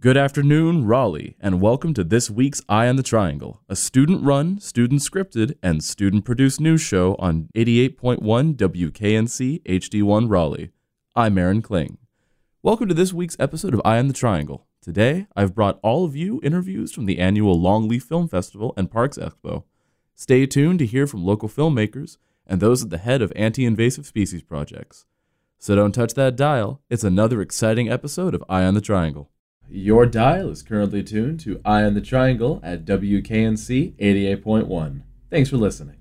Good 0.00 0.16
afternoon, 0.16 0.86
Raleigh, 0.86 1.36
and 1.40 1.60
welcome 1.60 1.92
to 1.92 2.02
this 2.02 2.30
week's 2.30 2.62
Eye 2.70 2.88
on 2.88 2.96
the 2.96 3.02
Triangle, 3.02 3.60
a 3.68 3.76
student 3.76 4.24
run, 4.24 4.58
student 4.58 5.02
scripted, 5.02 5.58
and 5.62 5.84
student 5.84 6.24
produced 6.24 6.58
news 6.58 6.80
show 6.80 7.16
on 7.18 7.50
88.1 7.54 8.56
WKNC 8.56 9.62
HD1 9.62 10.30
Raleigh. 10.30 10.70
I'm 11.14 11.36
Aaron 11.36 11.60
Kling. 11.60 11.98
Welcome 12.62 12.88
to 12.88 12.94
this 12.94 13.12
week's 13.12 13.36
episode 13.38 13.74
of 13.74 13.82
Eye 13.84 13.98
on 13.98 14.08
the 14.08 14.14
Triangle. 14.14 14.66
Today, 14.80 15.26
I've 15.36 15.54
brought 15.54 15.78
all 15.82 16.06
of 16.06 16.16
you 16.16 16.40
interviews 16.42 16.92
from 16.92 17.04
the 17.04 17.18
annual 17.18 17.60
Longleaf 17.60 18.04
Film 18.04 18.26
Festival 18.26 18.72
and 18.78 18.90
Parks 18.90 19.18
Expo. 19.18 19.64
Stay 20.14 20.46
tuned 20.46 20.78
to 20.78 20.86
hear 20.86 21.06
from 21.06 21.26
local 21.26 21.50
filmmakers 21.50 22.16
and 22.46 22.58
those 22.58 22.82
at 22.82 22.88
the 22.88 22.96
head 22.96 23.20
of 23.20 23.34
anti 23.36 23.66
invasive 23.66 24.06
species 24.06 24.42
projects. 24.42 25.04
So 25.58 25.76
don't 25.76 25.92
touch 25.92 26.14
that 26.14 26.36
dial, 26.36 26.80
it's 26.88 27.04
another 27.04 27.42
exciting 27.42 27.90
episode 27.90 28.34
of 28.34 28.42
Eye 28.48 28.64
on 28.64 28.72
the 28.72 28.80
Triangle. 28.80 29.30
Your 29.72 30.04
dial 30.04 30.50
is 30.50 30.64
currently 30.64 31.04
tuned 31.04 31.38
to 31.40 31.60
Eye 31.64 31.84
on 31.84 31.94
the 31.94 32.00
Triangle 32.00 32.58
at 32.60 32.84
WKNC 32.84 33.94
88.1. 33.94 35.02
Thanks 35.30 35.48
for 35.48 35.58
listening. 35.58 35.99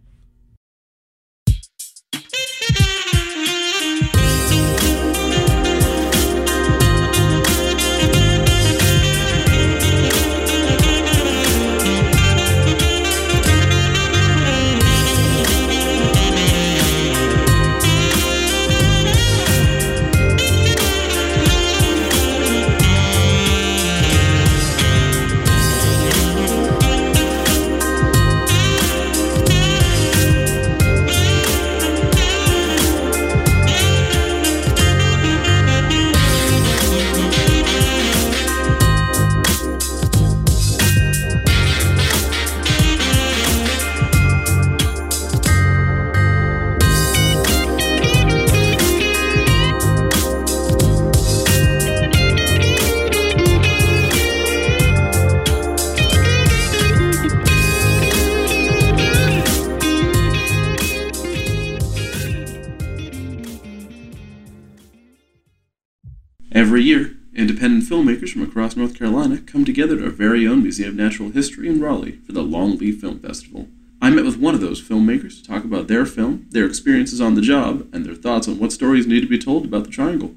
Museum 70.80 70.98
of 70.98 71.06
Natural 71.12 71.30
History 71.32 71.68
in 71.68 71.82
Raleigh 71.82 72.20
for 72.26 72.32
the 72.32 72.42
Longleaf 72.42 73.02
Film 73.02 73.20
Festival. 73.20 73.68
I 74.02 74.10
met 74.12 74.24
with 74.24 74.38
one 74.38 74.56
of 74.56 74.62
those 74.62 74.82
filmmakers 74.82 75.36
to 75.36 75.44
talk 75.46 75.66
about 75.66 75.90
their 75.90 76.06
film, 76.06 76.48
their 76.52 76.66
experiences 76.66 77.20
on 77.20 77.36
the 77.36 77.42
job, 77.42 77.90
and 77.92 78.06
their 78.06 78.16
thoughts 78.16 78.48
on 78.48 78.60
what 78.60 78.72
stories 78.72 79.06
need 79.06 79.20
to 79.20 79.28
be 79.28 79.38
told 79.38 79.66
about 79.66 79.84
the 79.84 79.90
Triangle. 79.90 80.36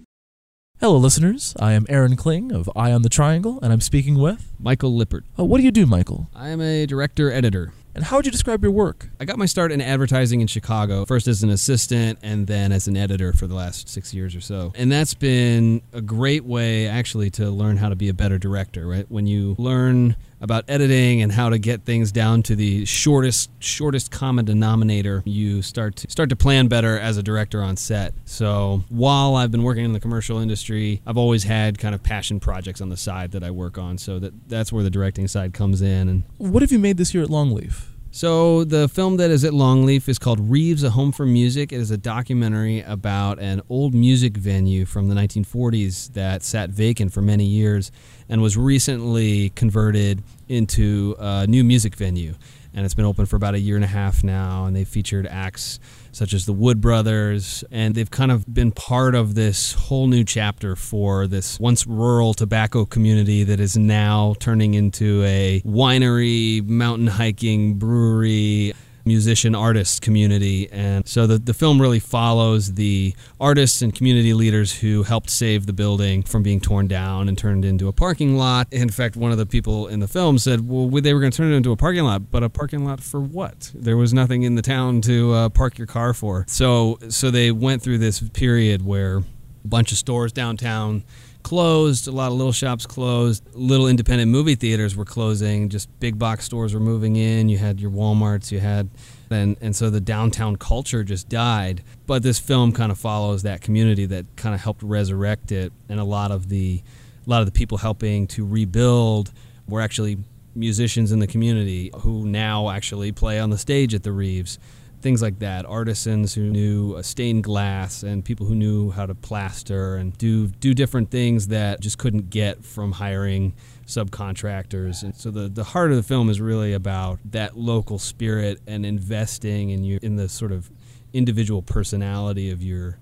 Hello, 0.80 0.96
listeners. 0.96 1.54
I 1.60 1.74
am 1.74 1.86
Aaron 1.88 2.16
Kling 2.16 2.50
of 2.50 2.68
Eye 2.74 2.90
on 2.90 3.02
the 3.02 3.08
Triangle, 3.08 3.60
and 3.62 3.72
I'm 3.72 3.80
speaking 3.80 4.18
with. 4.18 4.52
Michael 4.58 4.96
Lippert. 4.96 5.24
Uh, 5.38 5.44
what 5.44 5.58
do 5.58 5.62
you 5.62 5.70
do, 5.70 5.86
Michael? 5.86 6.28
I 6.34 6.48
am 6.48 6.60
a 6.60 6.86
director 6.86 7.30
editor. 7.30 7.72
And 7.94 8.04
how 8.04 8.16
would 8.16 8.24
you 8.24 8.32
describe 8.32 8.62
your 8.62 8.72
work? 8.72 9.10
I 9.20 9.26
got 9.26 9.38
my 9.38 9.44
start 9.44 9.70
in 9.70 9.80
advertising 9.80 10.40
in 10.40 10.46
Chicago, 10.46 11.04
first 11.04 11.28
as 11.28 11.42
an 11.42 11.50
assistant 11.50 12.18
and 12.22 12.46
then 12.46 12.72
as 12.72 12.88
an 12.88 12.96
editor 12.96 13.32
for 13.34 13.46
the 13.46 13.54
last 13.54 13.88
six 13.88 14.14
years 14.14 14.34
or 14.34 14.40
so. 14.40 14.72
And 14.74 14.90
that's 14.90 15.14
been 15.14 15.82
a 15.92 16.00
great 16.00 16.44
way, 16.44 16.88
actually, 16.88 17.30
to 17.32 17.50
learn 17.50 17.76
how 17.76 17.90
to 17.90 17.94
be 17.94 18.08
a 18.08 18.14
better 18.14 18.38
director, 18.38 18.86
right? 18.86 19.04
When 19.10 19.26
you 19.26 19.54
learn 19.58 20.16
about 20.42 20.64
editing 20.68 21.22
and 21.22 21.32
how 21.32 21.48
to 21.48 21.56
get 21.58 21.84
things 21.84 22.12
down 22.12 22.42
to 22.42 22.54
the 22.54 22.84
shortest 22.84 23.48
shortest 23.60 24.10
common 24.10 24.44
denominator. 24.44 25.22
You 25.24 25.62
start 25.62 25.96
to 25.96 26.10
start 26.10 26.28
to 26.30 26.36
plan 26.36 26.66
better 26.68 26.98
as 26.98 27.16
a 27.16 27.22
director 27.22 27.62
on 27.62 27.76
set. 27.76 28.12
So 28.24 28.82
while 28.90 29.36
i've 29.36 29.50
been 29.50 29.62
working 29.62 29.84
in 29.84 29.92
the 29.92 30.00
commercial 30.00 30.38
industry 30.38 31.00
i've 31.06 31.16
always 31.16 31.44
had 31.44 31.78
kind 31.78 31.94
of 31.94 32.02
passion 32.02 32.40
projects 32.40 32.80
on 32.80 32.88
the 32.88 32.96
side 32.96 33.30
that 33.32 33.42
i 33.44 33.50
work 33.50 33.78
on. 33.78 33.96
So 33.98 34.18
that 34.18 34.48
that's 34.48 34.72
where 34.72 34.82
the 34.82 34.90
directing 34.90 35.28
side 35.28 35.54
comes 35.54 35.80
in. 35.80 36.08
And 36.08 36.24
What 36.38 36.62
have 36.62 36.72
you 36.72 36.78
made 36.78 36.96
this 36.96 37.14
year 37.14 37.22
at 37.22 37.30
Longleaf? 37.30 37.84
so 38.14 38.62
the 38.64 38.88
film 38.88 39.16
that 39.16 39.30
is 39.30 39.42
at 39.42 39.52
Longleaf 39.54 40.06
is 40.08 40.18
called 40.18 40.38
Reeves: 40.50 40.82
A 40.82 40.90
Home 40.90 41.12
for 41.12 41.24
Music. 41.24 41.72
It 41.72 41.80
is 41.80 41.90
a 41.90 41.96
documentary 41.96 42.80
about 42.82 43.38
an 43.38 43.62
old 43.70 43.94
music 43.94 44.36
venue 44.36 44.84
from 44.84 45.08
the 45.08 45.14
1940s 45.14 46.12
that 46.12 46.42
sat 46.42 46.68
vacant 46.68 47.12
for 47.12 47.22
many 47.22 47.44
years 47.46 47.90
and 48.32 48.40
was 48.40 48.56
recently 48.56 49.50
converted 49.50 50.22
into 50.48 51.14
a 51.18 51.46
new 51.46 51.62
music 51.62 51.94
venue. 51.94 52.34
And 52.72 52.86
it's 52.86 52.94
been 52.94 53.04
open 53.04 53.26
for 53.26 53.36
about 53.36 53.52
a 53.52 53.60
year 53.60 53.76
and 53.76 53.84
a 53.84 53.88
half 53.88 54.24
now, 54.24 54.64
and 54.64 54.74
they've 54.74 54.88
featured 54.88 55.26
acts 55.26 55.78
such 56.12 56.32
as 56.32 56.46
the 56.46 56.54
Wood 56.54 56.80
Brothers, 56.80 57.62
and 57.70 57.94
they've 57.94 58.10
kind 58.10 58.32
of 58.32 58.46
been 58.52 58.72
part 58.72 59.14
of 59.14 59.34
this 59.34 59.74
whole 59.74 60.06
new 60.06 60.24
chapter 60.24 60.74
for 60.76 61.26
this 61.26 61.60
once 61.60 61.86
rural 61.86 62.32
tobacco 62.32 62.86
community 62.86 63.44
that 63.44 63.60
is 63.60 63.76
now 63.76 64.34
turning 64.40 64.72
into 64.72 65.22
a 65.24 65.60
winery, 65.66 66.66
mountain 66.66 67.08
hiking, 67.08 67.74
brewery, 67.74 68.72
musician 69.04 69.54
artist 69.54 70.02
community. 70.02 70.70
And 70.70 71.06
so 71.06 71.26
the, 71.26 71.38
the 71.38 71.54
film 71.54 71.80
really 71.80 71.98
follows 71.98 72.74
the 72.74 73.14
artists 73.40 73.82
and 73.82 73.94
community 73.94 74.34
leaders 74.34 74.80
who 74.80 75.02
helped 75.02 75.30
save 75.30 75.66
the 75.66 75.72
building 75.72 76.22
from 76.22 76.42
being 76.42 76.60
torn 76.60 76.88
down 76.88 77.28
and 77.28 77.36
turned 77.36 77.64
into 77.64 77.88
a 77.88 77.92
parking 77.92 78.36
lot. 78.36 78.68
In 78.70 78.90
fact, 78.90 79.16
one 79.16 79.32
of 79.32 79.38
the 79.38 79.46
people 79.46 79.88
in 79.88 80.00
the 80.00 80.08
film 80.08 80.38
said, 80.38 80.68
well, 80.68 80.88
they 80.88 81.14
were 81.14 81.20
going 81.20 81.32
to 81.32 81.36
turn 81.36 81.52
it 81.52 81.56
into 81.56 81.72
a 81.72 81.76
parking 81.76 82.04
lot, 82.04 82.30
but 82.30 82.42
a 82.42 82.48
parking 82.48 82.84
lot 82.84 83.00
for 83.00 83.20
what? 83.20 83.70
There 83.74 83.96
was 83.96 84.12
nothing 84.12 84.42
in 84.42 84.54
the 84.54 84.62
town 84.62 85.00
to 85.02 85.32
uh, 85.32 85.48
park 85.48 85.78
your 85.78 85.86
car 85.86 86.14
for. 86.14 86.44
So, 86.48 86.98
so 87.08 87.30
they 87.30 87.50
went 87.50 87.82
through 87.82 87.98
this 87.98 88.20
period 88.30 88.84
where 88.84 89.18
a 89.18 89.68
bunch 89.68 89.92
of 89.92 89.98
stores 89.98 90.32
downtown 90.32 91.04
closed, 91.42 92.08
a 92.08 92.12
lot 92.12 92.28
of 92.28 92.38
little 92.38 92.52
shops 92.52 92.86
closed, 92.86 93.44
little 93.54 93.88
independent 93.88 94.30
movie 94.30 94.54
theaters 94.54 94.96
were 94.96 95.04
closing, 95.04 95.68
just 95.68 95.88
big 96.00 96.18
box 96.18 96.44
stores 96.44 96.74
were 96.74 96.80
moving 96.80 97.16
in, 97.16 97.48
you 97.48 97.58
had 97.58 97.80
your 97.80 97.90
Walmarts, 97.90 98.50
you 98.50 98.60
had 98.60 98.90
and 99.30 99.56
and 99.60 99.74
so 99.74 99.90
the 99.90 100.00
downtown 100.00 100.56
culture 100.56 101.04
just 101.04 101.28
died. 101.28 101.82
But 102.06 102.22
this 102.22 102.38
film 102.38 102.72
kind 102.72 102.92
of 102.92 102.98
follows 102.98 103.42
that 103.42 103.60
community 103.60 104.06
that 104.06 104.26
kind 104.36 104.54
of 104.54 104.60
helped 104.60 104.82
resurrect 104.82 105.52
it. 105.52 105.72
And 105.88 105.98
a 105.98 106.04
lot 106.04 106.30
of 106.30 106.48
the 106.48 106.82
a 107.26 107.30
lot 107.30 107.40
of 107.40 107.46
the 107.46 107.52
people 107.52 107.78
helping 107.78 108.26
to 108.28 108.46
rebuild 108.46 109.32
were 109.68 109.80
actually 109.80 110.18
musicians 110.54 111.12
in 111.12 111.18
the 111.18 111.26
community 111.26 111.90
who 112.00 112.26
now 112.26 112.68
actually 112.68 113.12
play 113.12 113.38
on 113.38 113.50
the 113.50 113.58
stage 113.58 113.94
at 113.94 114.02
the 114.02 114.12
Reeves 114.12 114.58
things 115.02 115.20
like 115.20 115.40
that. 115.40 115.66
Artisans 115.66 116.34
who 116.34 116.42
knew 116.42 116.94
uh, 116.94 117.02
stained 117.02 117.44
glass 117.44 118.02
and 118.02 118.24
people 118.24 118.46
who 118.46 118.54
knew 118.54 118.90
how 118.90 119.06
to 119.06 119.14
plaster 119.14 119.96
and 119.96 120.16
do 120.16 120.46
do 120.46 120.74
different 120.74 121.10
things 121.10 121.48
that 121.48 121.80
just 121.80 121.98
couldn't 121.98 122.30
get 122.30 122.64
from 122.64 122.92
hiring 122.92 123.54
subcontractors. 123.86 125.02
And 125.02 125.14
so 125.14 125.30
the 125.30 125.48
the 125.48 125.64
heart 125.64 125.90
of 125.90 125.96
the 125.96 126.02
film 126.02 126.30
is 126.30 126.40
really 126.40 126.72
about 126.72 127.18
that 127.24 127.56
local 127.56 127.98
spirit 127.98 128.60
and 128.66 128.86
investing 128.86 129.70
in 129.70 129.84
you 129.84 129.98
in 130.02 130.16
the 130.16 130.28
sort 130.28 130.52
of 130.52 130.70
individual 131.12 131.62
personality 131.62 132.50
of 132.50 132.62
your 132.62 132.98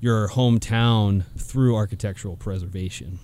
your 0.00 0.28
hometown 0.28 1.24
through 1.38 1.76
architectural 1.76 2.36
preservation. 2.36 3.18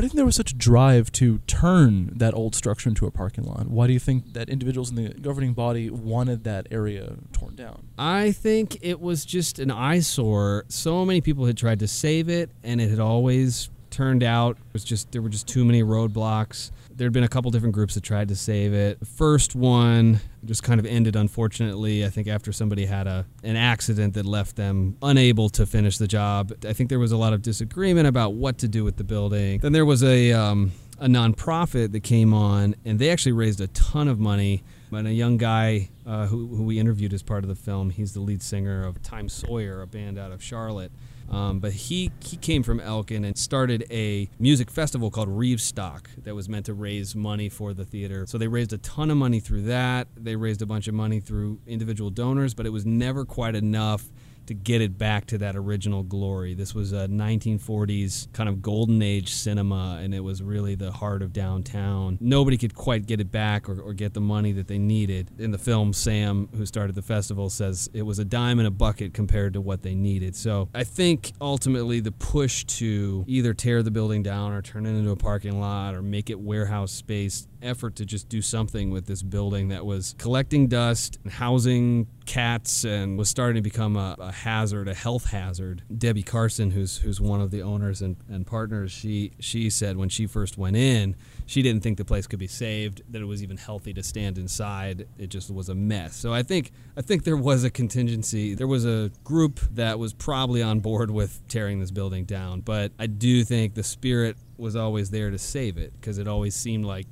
You 0.00 0.08
think 0.08 0.16
there 0.16 0.24
was 0.24 0.36
such 0.36 0.52
a 0.52 0.56
drive 0.56 1.12
to 1.12 1.38
turn 1.46 2.12
that 2.16 2.34
old 2.34 2.54
structure 2.54 2.88
into 2.88 3.06
a 3.06 3.10
parking 3.10 3.44
lot? 3.44 3.68
Why 3.68 3.86
do 3.86 3.92
you 3.92 3.98
think 3.98 4.32
that 4.32 4.48
individuals 4.48 4.90
in 4.90 4.96
the 4.96 5.10
governing 5.10 5.52
body 5.52 5.90
wanted 5.90 6.44
that 6.44 6.66
area 6.70 7.16
torn 7.32 7.54
down? 7.54 7.88
I 7.98 8.32
think 8.32 8.78
it 8.80 9.00
was 9.00 9.24
just 9.24 9.58
an 9.58 9.70
eyesore. 9.70 10.64
So 10.68 11.04
many 11.04 11.20
people 11.20 11.44
had 11.44 11.56
tried 11.56 11.78
to 11.80 11.88
save 11.88 12.28
it, 12.28 12.50
and 12.64 12.80
it 12.80 12.90
had 12.90 13.00
always 13.00 13.68
turned 13.90 14.22
out 14.22 14.56
it 14.56 14.72
was 14.72 14.82
just 14.82 15.12
there 15.12 15.22
were 15.22 15.28
just 15.28 15.46
too 15.46 15.64
many 15.64 15.82
roadblocks. 15.82 16.70
There 16.96 17.06
had 17.06 17.12
been 17.12 17.24
a 17.24 17.28
couple 17.28 17.50
different 17.50 17.74
groups 17.74 17.94
that 17.94 18.02
tried 18.02 18.28
to 18.28 18.36
save 18.36 18.72
it. 18.74 19.06
First 19.06 19.54
one 19.54 20.20
just 20.44 20.62
kind 20.62 20.78
of 20.78 20.86
ended 20.86 21.16
unfortunately. 21.16 22.04
I 22.04 22.08
think 22.08 22.28
after 22.28 22.52
somebody 22.52 22.86
had 22.86 23.06
a 23.06 23.26
an 23.42 23.56
accident 23.56 24.14
that 24.14 24.26
left 24.26 24.56
them 24.56 24.96
unable 25.02 25.48
to 25.50 25.66
finish 25.66 25.98
the 25.98 26.08
job. 26.08 26.52
I 26.66 26.72
think 26.72 26.90
there 26.90 26.98
was 26.98 27.12
a 27.12 27.16
lot 27.16 27.32
of 27.32 27.42
disagreement 27.42 28.06
about 28.06 28.34
what 28.34 28.58
to 28.58 28.68
do 28.68 28.84
with 28.84 28.96
the 28.96 29.04
building. 29.04 29.60
Then 29.60 29.72
there 29.72 29.86
was 29.86 30.02
a 30.02 30.32
um, 30.32 30.72
a 30.98 31.06
nonprofit 31.06 31.92
that 31.92 32.04
came 32.04 32.32
on, 32.32 32.76
and 32.84 32.98
they 32.98 33.10
actually 33.10 33.32
raised 33.32 33.60
a 33.60 33.66
ton 33.68 34.08
of 34.08 34.18
money. 34.18 34.62
And 34.92 35.08
a 35.08 35.12
young 35.12 35.38
guy 35.38 35.88
uh, 36.06 36.26
who, 36.26 36.48
who 36.48 36.64
we 36.64 36.78
interviewed 36.78 37.14
as 37.14 37.22
part 37.22 37.44
of 37.44 37.48
the 37.48 37.54
film, 37.54 37.88
he's 37.88 38.12
the 38.12 38.20
lead 38.20 38.42
singer 38.42 38.86
of 38.86 39.02
Time 39.02 39.28
Sawyer, 39.28 39.80
a 39.80 39.86
band 39.86 40.18
out 40.18 40.32
of 40.32 40.42
Charlotte. 40.42 40.92
Um, 41.32 41.60
but 41.60 41.72
he 41.72 42.10
he 42.20 42.36
came 42.36 42.62
from 42.62 42.78
Elkin 42.78 43.24
and 43.24 43.36
started 43.36 43.86
a 43.90 44.28
music 44.38 44.70
festival 44.70 45.10
called 45.10 45.28
Reeves 45.28 45.64
Stock 45.64 46.10
that 46.24 46.34
was 46.34 46.48
meant 46.48 46.66
to 46.66 46.74
raise 46.74 47.16
money 47.16 47.48
for 47.48 47.72
the 47.72 47.84
theater. 47.84 48.26
So 48.28 48.36
they 48.36 48.48
raised 48.48 48.72
a 48.72 48.78
ton 48.78 49.10
of 49.10 49.16
money 49.16 49.40
through 49.40 49.62
that. 49.62 50.08
They 50.14 50.36
raised 50.36 50.60
a 50.60 50.66
bunch 50.66 50.88
of 50.88 50.94
money 50.94 51.20
through 51.20 51.60
individual 51.66 52.10
donors, 52.10 52.52
but 52.52 52.66
it 52.66 52.70
was 52.70 52.84
never 52.84 53.24
quite 53.24 53.56
enough 53.56 54.04
to 54.46 54.54
get 54.54 54.80
it 54.80 54.98
back 54.98 55.26
to 55.26 55.38
that 55.38 55.56
original 55.56 56.02
glory. 56.02 56.54
This 56.54 56.74
was 56.74 56.92
a 56.92 57.08
1940s 57.08 58.32
kind 58.32 58.48
of 58.48 58.62
golden 58.62 59.02
age 59.02 59.32
cinema, 59.32 60.00
and 60.02 60.14
it 60.14 60.20
was 60.20 60.42
really 60.42 60.74
the 60.74 60.92
heart 60.92 61.22
of 61.22 61.32
downtown. 61.32 62.18
Nobody 62.20 62.56
could 62.56 62.74
quite 62.74 63.06
get 63.06 63.20
it 63.20 63.30
back 63.30 63.68
or, 63.68 63.80
or, 63.80 63.92
get 63.92 64.14
the 64.14 64.20
money 64.20 64.52
that 64.52 64.68
they 64.68 64.78
needed. 64.78 65.30
In 65.38 65.50
the 65.50 65.58
film, 65.58 65.92
Sam, 65.92 66.48
who 66.56 66.66
started 66.66 66.94
the 66.94 67.02
festival, 67.02 67.50
says 67.50 67.90
it 67.92 68.02
was 68.02 68.18
a 68.18 68.24
dime 68.24 68.58
in 68.58 68.66
a 68.66 68.70
bucket 68.70 69.14
compared 69.14 69.52
to 69.52 69.60
what 69.60 69.82
they 69.82 69.94
needed. 69.94 70.34
So 70.34 70.68
I 70.74 70.84
think 70.84 71.32
ultimately 71.40 72.00
the 72.00 72.10
push 72.10 72.64
to 72.64 73.24
either 73.26 73.54
tear 73.54 73.82
the 73.82 73.90
building 73.90 74.22
down 74.22 74.52
or 74.52 74.62
turn 74.62 74.86
it 74.86 74.90
into 74.90 75.10
a 75.10 75.16
parking 75.16 75.60
lot 75.60 75.94
or 75.94 76.02
make 76.02 76.30
it 76.30 76.40
warehouse 76.40 76.92
space 76.92 77.46
effort 77.62 77.96
to 77.96 78.04
just 78.04 78.28
do 78.28 78.42
something 78.42 78.90
with 78.90 79.06
this 79.06 79.22
building 79.22 79.68
that 79.68 79.86
was 79.86 80.14
collecting 80.18 80.66
dust, 80.66 81.18
and 81.22 81.32
housing 81.32 82.06
cats, 82.26 82.84
and 82.84 83.18
was 83.18 83.28
starting 83.28 83.56
to 83.56 83.62
become 83.62 83.96
a, 83.96 84.16
a 84.18 84.31
hazard, 84.32 84.88
a 84.88 84.94
health 84.94 85.30
hazard. 85.30 85.82
Debbie 85.96 86.22
Carson, 86.22 86.70
who's 86.70 86.98
who's 86.98 87.20
one 87.20 87.40
of 87.40 87.50
the 87.50 87.62
owners 87.62 88.02
and, 88.02 88.16
and 88.28 88.46
partners, 88.46 88.90
she 88.90 89.32
she 89.38 89.70
said 89.70 89.96
when 89.96 90.08
she 90.08 90.26
first 90.26 90.58
went 90.58 90.76
in, 90.76 91.16
she 91.46 91.62
didn't 91.62 91.82
think 91.82 91.98
the 91.98 92.04
place 92.04 92.26
could 92.26 92.38
be 92.38 92.46
saved, 92.46 93.02
that 93.10 93.22
it 93.22 93.26
was 93.26 93.42
even 93.42 93.56
healthy 93.56 93.92
to 93.94 94.02
stand 94.02 94.38
inside. 94.38 95.06
It 95.18 95.28
just 95.28 95.50
was 95.50 95.68
a 95.68 95.74
mess. 95.74 96.16
So 96.16 96.32
I 96.32 96.42
think 96.42 96.72
I 96.96 97.02
think 97.02 97.24
there 97.24 97.36
was 97.36 97.64
a 97.64 97.70
contingency. 97.70 98.54
There 98.54 98.66
was 98.66 98.84
a 98.84 99.10
group 99.24 99.60
that 99.72 99.98
was 99.98 100.12
probably 100.12 100.62
on 100.62 100.80
board 100.80 101.10
with 101.10 101.40
tearing 101.48 101.80
this 101.80 101.90
building 101.90 102.24
down, 102.24 102.60
but 102.60 102.92
I 102.98 103.06
do 103.06 103.44
think 103.44 103.74
the 103.74 103.82
spirit 103.82 104.36
was 104.56 104.76
always 104.76 105.10
there 105.10 105.30
to 105.30 105.38
save 105.38 105.78
it 105.78 105.92
because 106.00 106.18
it 106.18 106.28
always 106.28 106.54
seemed 106.54 106.84
like 106.84 107.06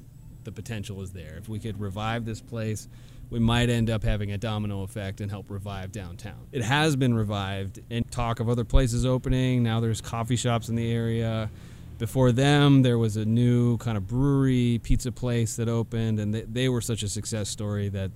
the 0.45 0.53
potential 0.53 1.03
is 1.03 1.13
there. 1.13 1.37
If 1.39 1.49
we 1.49 1.59
could 1.59 1.81
revive 1.81 2.25
this 2.25 2.41
place, 2.41 2.89
we 3.31 3.39
might 3.39 3.71
end 3.71 3.89
up 3.89 4.03
having 4.03 4.33
a 4.33 4.39
domino 4.39 4.83
effect 4.83 5.21
and 5.21 5.31
help 5.31 5.51
revive 5.51 5.93
downtown. 5.93 6.49
It 6.53 6.63
has 6.63 6.97
been 6.97 7.15
revived 7.15 7.81
and 7.91 8.09
talk 8.11 8.41
of 8.41 8.49
other 8.49 8.65
places 8.65 9.07
opening. 9.07 9.63
Now 9.63 9.81
there's 9.81 10.01
coffee 10.01 10.37
shops 10.37 10.69
in 10.69 10.75
the 10.75 10.93
area. 10.93 11.49
Before 11.99 12.33
them, 12.33 12.83
there 12.83 12.99
was 12.99 13.17
a 13.17 13.25
new 13.25 13.77
kind 13.79 13.97
of 13.97 14.07
brewery, 14.07 14.81
pizza 14.83 15.13
place 15.13 15.57
that 15.57 15.69
opened, 15.69 16.19
and 16.19 16.35
they, 16.35 16.43
they 16.43 16.69
were 16.69 16.81
such 16.81 17.03
a 17.03 17.09
success 17.09 17.49
story 17.49 17.89
that 17.91 18.11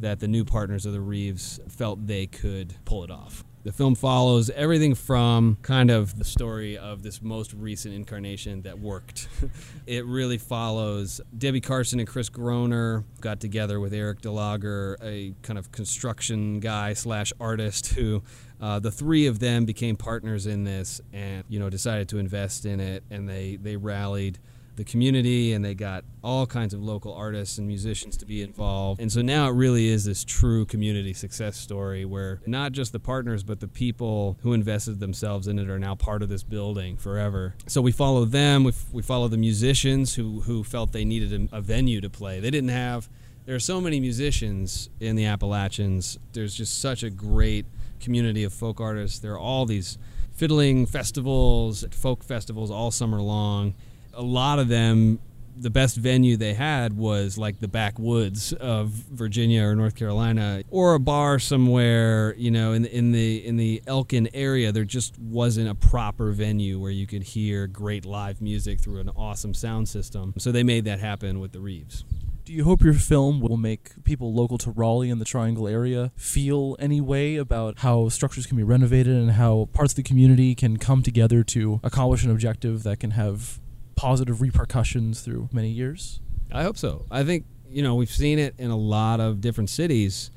that 0.00 0.18
the 0.18 0.26
new 0.26 0.44
partners 0.44 0.86
of 0.86 0.92
the 0.92 1.00
Reeves 1.00 1.60
felt 1.68 2.06
they 2.06 2.26
could 2.26 2.74
pull 2.84 3.04
it 3.04 3.10
off. 3.10 3.44
The 3.64 3.72
film 3.72 3.94
follows 3.94 4.50
everything 4.50 4.94
from 4.94 5.56
kind 5.62 5.90
of 5.90 6.18
the 6.18 6.24
story 6.24 6.76
of 6.76 7.02
this 7.02 7.22
most 7.22 7.54
recent 7.54 7.94
incarnation 7.94 8.60
that 8.62 8.78
worked. 8.78 9.26
it 9.86 10.04
really 10.04 10.36
follows 10.36 11.22
Debbie 11.36 11.62
Carson 11.62 11.98
and 11.98 12.06
Chris 12.06 12.28
Groner 12.28 13.04
got 13.22 13.40
together 13.40 13.80
with 13.80 13.94
Eric 13.94 14.20
DeLager, 14.20 14.96
a 15.02 15.34
kind 15.40 15.58
of 15.58 15.72
construction 15.72 16.60
guy 16.60 16.92
slash 16.92 17.32
artist 17.40 17.94
who 17.94 18.22
uh, 18.60 18.80
the 18.80 18.90
three 18.90 19.26
of 19.26 19.38
them 19.38 19.64
became 19.64 19.96
partners 19.96 20.46
in 20.46 20.64
this 20.64 21.00
and 21.14 21.44
you 21.48 21.58
know 21.58 21.70
decided 21.70 22.06
to 22.10 22.18
invest 22.18 22.66
in 22.66 22.80
it 22.80 23.02
and 23.10 23.26
they 23.26 23.56
they 23.56 23.76
rallied 23.76 24.38
the 24.76 24.84
community 24.84 25.52
and 25.52 25.64
they 25.64 25.74
got 25.74 26.04
all 26.22 26.46
kinds 26.46 26.74
of 26.74 26.82
local 26.82 27.14
artists 27.14 27.58
and 27.58 27.66
musicians 27.66 28.16
to 28.16 28.26
be 28.26 28.42
involved. 28.42 29.00
And 29.00 29.12
so 29.12 29.22
now 29.22 29.48
it 29.48 29.52
really 29.52 29.88
is 29.88 30.04
this 30.04 30.24
true 30.24 30.64
community 30.66 31.12
success 31.12 31.56
story 31.56 32.04
where 32.04 32.40
not 32.46 32.72
just 32.72 32.92
the 32.92 33.00
partners, 33.00 33.42
but 33.42 33.60
the 33.60 33.68
people 33.68 34.38
who 34.42 34.52
invested 34.52 35.00
themselves 35.00 35.46
in 35.46 35.58
it 35.58 35.68
are 35.68 35.78
now 35.78 35.94
part 35.94 36.22
of 36.22 36.28
this 36.28 36.42
building 36.42 36.96
forever. 36.96 37.54
So 37.66 37.80
we 37.80 37.92
follow 37.92 38.24
them, 38.24 38.64
we, 38.64 38.72
we 38.92 39.02
follow 39.02 39.28
the 39.28 39.36
musicians 39.36 40.14
who, 40.14 40.40
who 40.40 40.64
felt 40.64 40.92
they 40.92 41.04
needed 41.04 41.50
a, 41.52 41.58
a 41.58 41.60
venue 41.60 42.00
to 42.00 42.10
play. 42.10 42.40
They 42.40 42.50
didn't 42.50 42.70
have, 42.70 43.08
there 43.46 43.54
are 43.54 43.60
so 43.60 43.80
many 43.80 44.00
musicians 44.00 44.88
in 45.00 45.16
the 45.16 45.26
Appalachians. 45.26 46.18
There's 46.32 46.54
just 46.54 46.80
such 46.80 47.02
a 47.02 47.10
great 47.10 47.66
community 48.00 48.44
of 48.44 48.52
folk 48.52 48.80
artists. 48.80 49.18
There 49.18 49.32
are 49.32 49.38
all 49.38 49.66
these 49.66 49.98
fiddling 50.32 50.86
festivals, 50.86 51.84
folk 51.92 52.24
festivals 52.24 52.70
all 52.70 52.90
summer 52.90 53.20
long 53.20 53.74
a 54.16 54.22
lot 54.22 54.58
of 54.58 54.68
them 54.68 55.18
the 55.56 55.70
best 55.70 55.96
venue 55.96 56.36
they 56.36 56.54
had 56.54 56.96
was 56.96 57.38
like 57.38 57.60
the 57.60 57.68
backwoods 57.68 58.52
of 58.54 58.88
Virginia 58.88 59.64
or 59.64 59.74
North 59.74 59.94
Carolina 59.94 60.62
or 60.70 60.94
a 60.94 61.00
bar 61.00 61.38
somewhere, 61.38 62.34
you 62.36 62.50
know, 62.50 62.72
in 62.72 62.84
in 62.84 63.12
the 63.12 63.46
in 63.46 63.56
the 63.56 63.82
Elkin 63.86 64.28
area 64.34 64.72
there 64.72 64.84
just 64.84 65.18
wasn't 65.18 65.68
a 65.68 65.74
proper 65.74 66.32
venue 66.32 66.80
where 66.80 66.90
you 66.90 67.06
could 67.06 67.22
hear 67.22 67.66
great 67.66 68.04
live 68.04 68.40
music 68.40 68.80
through 68.80 69.00
an 69.00 69.10
awesome 69.16 69.54
sound 69.54 69.88
system. 69.88 70.34
So 70.38 70.50
they 70.50 70.62
made 70.62 70.84
that 70.86 71.00
happen 71.00 71.40
with 71.40 71.52
the 71.52 71.60
Reeves. 71.60 72.04
Do 72.44 72.52
you 72.52 72.64
hope 72.64 72.82
your 72.82 72.92
film 72.92 73.40
will 73.40 73.56
make 73.56 74.04
people 74.04 74.34
local 74.34 74.58
to 74.58 74.70
Raleigh 74.70 75.08
and 75.08 75.18
the 75.18 75.24
Triangle 75.24 75.66
area 75.66 76.12
feel 76.14 76.76
any 76.78 77.00
way 77.00 77.36
about 77.36 77.78
how 77.78 78.10
structures 78.10 78.44
can 78.44 78.58
be 78.58 78.62
renovated 78.62 79.16
and 79.16 79.30
how 79.32 79.70
parts 79.72 79.92
of 79.92 79.96
the 79.96 80.02
community 80.02 80.54
can 80.54 80.76
come 80.76 81.02
together 81.02 81.42
to 81.42 81.80
accomplish 81.82 82.22
an 82.22 82.30
objective 82.30 82.82
that 82.82 83.00
can 83.00 83.12
have 83.12 83.60
positive 83.96 84.40
repercussions 84.40 85.20
through 85.20 85.48
many 85.52 85.70
years? 85.70 86.20
I 86.52 86.62
hope 86.62 86.76
so. 86.76 87.06
I 87.10 87.24
think, 87.24 87.46
you 87.68 87.82
know, 87.82 87.94
we've 87.94 88.10
seen 88.10 88.38
it 88.38 88.54
in 88.58 88.70
a 88.70 88.76
lot 88.76 89.20
of 89.20 89.40
different 89.40 89.70
cities. 89.70 90.30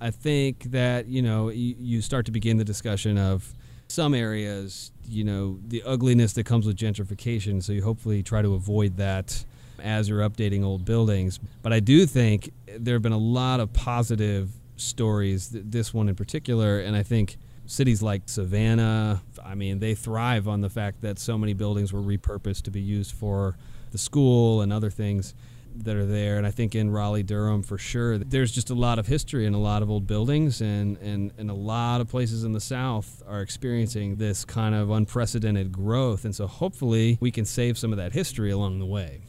I 0.00 0.10
think 0.10 0.64
that, 0.72 1.06
you 1.06 1.22
know, 1.22 1.48
you, 1.48 2.02
start 2.02 2.26
to 2.26 2.32
begin 2.32 2.56
the 2.56 2.64
discussion 2.64 3.16
of 3.16 3.54
some 3.88 4.14
areas, 4.14 4.90
you 5.06 5.22
know, 5.22 5.58
the 5.68 5.82
ugliness 5.84 6.32
that 6.34 6.44
comes 6.44 6.66
with 6.66 6.76
gentrification. 6.76 7.62
So 7.62 7.72
you 7.72 7.82
hopefully 7.82 8.22
try 8.22 8.42
to 8.42 8.54
avoid 8.54 8.96
that 8.96 9.44
as 9.78 10.08
you're 10.08 10.28
updating 10.28 10.64
old 10.64 10.84
buildings. 10.84 11.38
But 11.62 11.72
I 11.72 11.80
do 11.80 12.06
think 12.06 12.50
there 12.66 12.94
have 12.94 13.02
been 13.02 13.12
a 13.12 13.18
lot 13.18 13.60
of 13.60 13.72
positive 13.72 14.50
stories, 14.76 15.50
this 15.52 15.94
one 15.94 16.08
in 16.08 16.14
particular, 16.14 16.80
and 16.80 16.96
I 16.96 17.02
think 17.02 17.36
cities 17.66 18.02
like 18.02 18.22
Savannah, 18.26 19.22
I 19.42 19.54
mean, 19.54 19.78
they 19.78 19.94
thrive 19.94 20.48
on 20.48 20.60
the 20.60 20.70
fact 20.70 21.02
that 21.02 21.18
so 21.18 21.38
many 21.38 21.54
buildings 21.54 21.92
were 21.92 22.00
repurposed 22.00 22.62
to 22.62 22.70
be 22.70 22.80
used 22.80 23.12
for 23.12 23.56
the 23.90 23.98
school 23.98 24.60
and 24.60 24.72
other 24.72 24.90
things 24.90 25.34
that 25.74 25.96
are 25.96 26.04
there. 26.04 26.36
And 26.36 26.46
I 26.46 26.50
think 26.50 26.74
in 26.74 26.90
Raleigh, 26.90 27.22
Durham, 27.22 27.62
for 27.62 27.78
sure, 27.78 28.18
there's 28.18 28.52
just 28.52 28.68
a 28.68 28.74
lot 28.74 28.98
of 28.98 29.06
history 29.06 29.46
and 29.46 29.54
a 29.56 29.58
lot 29.58 29.82
of 29.82 29.90
old 29.90 30.06
buildings, 30.06 30.60
and, 30.60 30.98
and, 30.98 31.32
and 31.38 31.50
a 31.50 31.54
lot 31.54 32.00
of 32.00 32.08
places 32.08 32.44
in 32.44 32.52
the 32.52 32.60
South 32.60 33.22
are 33.26 33.40
experiencing 33.40 34.16
this 34.16 34.44
kind 34.44 34.74
of 34.74 34.90
unprecedented 34.90 35.72
growth. 35.72 36.24
And 36.24 36.34
so 36.34 36.46
hopefully 36.46 37.16
we 37.20 37.30
can 37.30 37.44
save 37.44 37.78
some 37.78 37.90
of 37.92 37.96
that 37.96 38.12
history 38.12 38.50
along 38.50 38.80
the 38.80 38.86
way. 38.86 39.22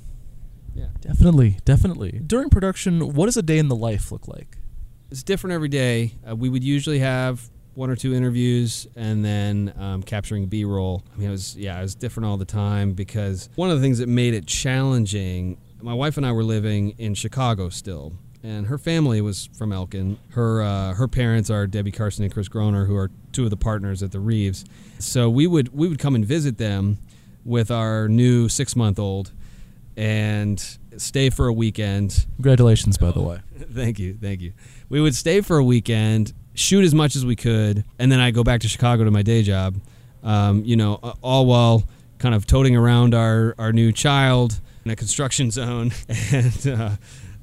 Yeah. 0.76 0.88
Definitely, 1.00 1.60
definitely. 1.66 2.20
During 2.26 2.50
production, 2.50 3.14
what 3.14 3.28
does 3.28 3.38
a 3.38 3.44
day 3.44 3.60
in 3.60 3.68
the 3.70 3.76
life 3.76 4.12
look 4.12 4.28
like? 4.28 4.58
It's 5.12 5.24
different 5.24 5.54
every 5.54 5.70
day. 5.70 6.16
Uh, 6.28 6.36
we 6.36 6.50
would 6.50 6.64
usually 6.64 7.00
have 7.00 7.50
one 7.76 7.90
or 7.90 7.96
two 7.96 8.14
interviews 8.14 8.88
and 8.96 9.24
then 9.24 9.74
um, 9.78 10.04
capturing 10.04 10.46
b-roll. 10.46 11.04
I 11.14 11.18
mean 11.18 11.30
it 11.30 11.32
was 11.32 11.56
yeah 11.56 11.80
it 11.80 11.82
was 11.82 11.96
different 11.96 12.28
all 12.28 12.38
the 12.38 12.46
time 12.46 12.94
because 12.94 13.50
one 13.56 13.70
of 13.70 13.78
the 13.78 13.82
things 13.82 14.00
that 14.00 14.08
made 14.08 14.34
it 14.34 14.46
challenging 14.46 15.58
my 15.82 15.94
wife 15.94 16.16
and 16.16 16.26
i 16.26 16.32
were 16.32 16.44
living 16.46 16.92
in 16.98 17.14
chicago 17.14 17.68
still 17.68 18.14
and 18.44 18.68
her 18.68 18.78
family 18.78 19.22
was 19.22 19.50
from 19.58 19.72
elkin. 19.72 20.18
Her 20.32 20.62
uh, 20.62 20.94
her 20.94 21.08
parents 21.08 21.50
are 21.50 21.66
debbie 21.66 21.92
carson 21.92 22.26
and 22.26 22.34
chris 22.34 22.50
groner 22.50 22.86
who 22.86 22.96
are 22.96 23.10
two 23.32 23.46
of 23.46 23.50
the 23.50 23.58
partners 23.58 24.04
at 24.04 24.12
the 24.12 24.20
reeves. 24.20 24.66
So 25.00 25.30
we 25.30 25.48
would 25.48 25.70
we 25.70 25.88
would 25.88 26.00
come 26.00 26.14
and 26.14 26.26
visit 26.26 26.58
them 26.58 26.98
with 27.46 27.72
our 27.72 28.08
new 28.10 28.50
six 28.50 28.76
month 28.76 29.00
old 29.00 29.32
and 29.96 30.60
stay 30.98 31.30
for 31.30 31.48
a 31.48 31.54
weekend. 31.54 32.26
Congratulations 32.36 32.98
by 32.98 33.12
the 33.12 33.22
way. 33.22 33.40
Thank 33.74 33.98
you 33.98 34.18
thank 34.22 34.42
you. 34.42 34.54
We 34.90 35.00
would 35.00 35.16
stay 35.16 35.40
for 35.42 35.58
a 35.58 35.64
weekend 35.64 36.34
shoot 36.54 36.84
as 36.84 36.94
much 36.94 37.16
as 37.16 37.26
we 37.26 37.36
could, 37.36 37.84
and 38.00 38.12
then 38.12 38.20
I 38.20 38.32
go 38.32 38.44
back 38.44 38.62
to 38.62 38.68
Chicago 38.68 39.04
to 39.04 39.12
my 39.12 39.22
day 39.22 39.44
job. 39.44 39.76
Um, 40.24 40.64
you 40.64 40.76
know, 40.76 40.96
all 41.22 41.46
while 41.46 41.84
kind 42.18 42.34
of 42.34 42.48
toting 42.48 42.76
around 42.76 43.14
our 43.14 43.56
our 43.58 43.74
new 43.74 43.92
child 43.92 44.60
in 44.86 44.92
a 44.92 44.96
construction 44.96 45.52
zone, 45.52 45.92
and 46.32 46.68
uh, 46.68 46.90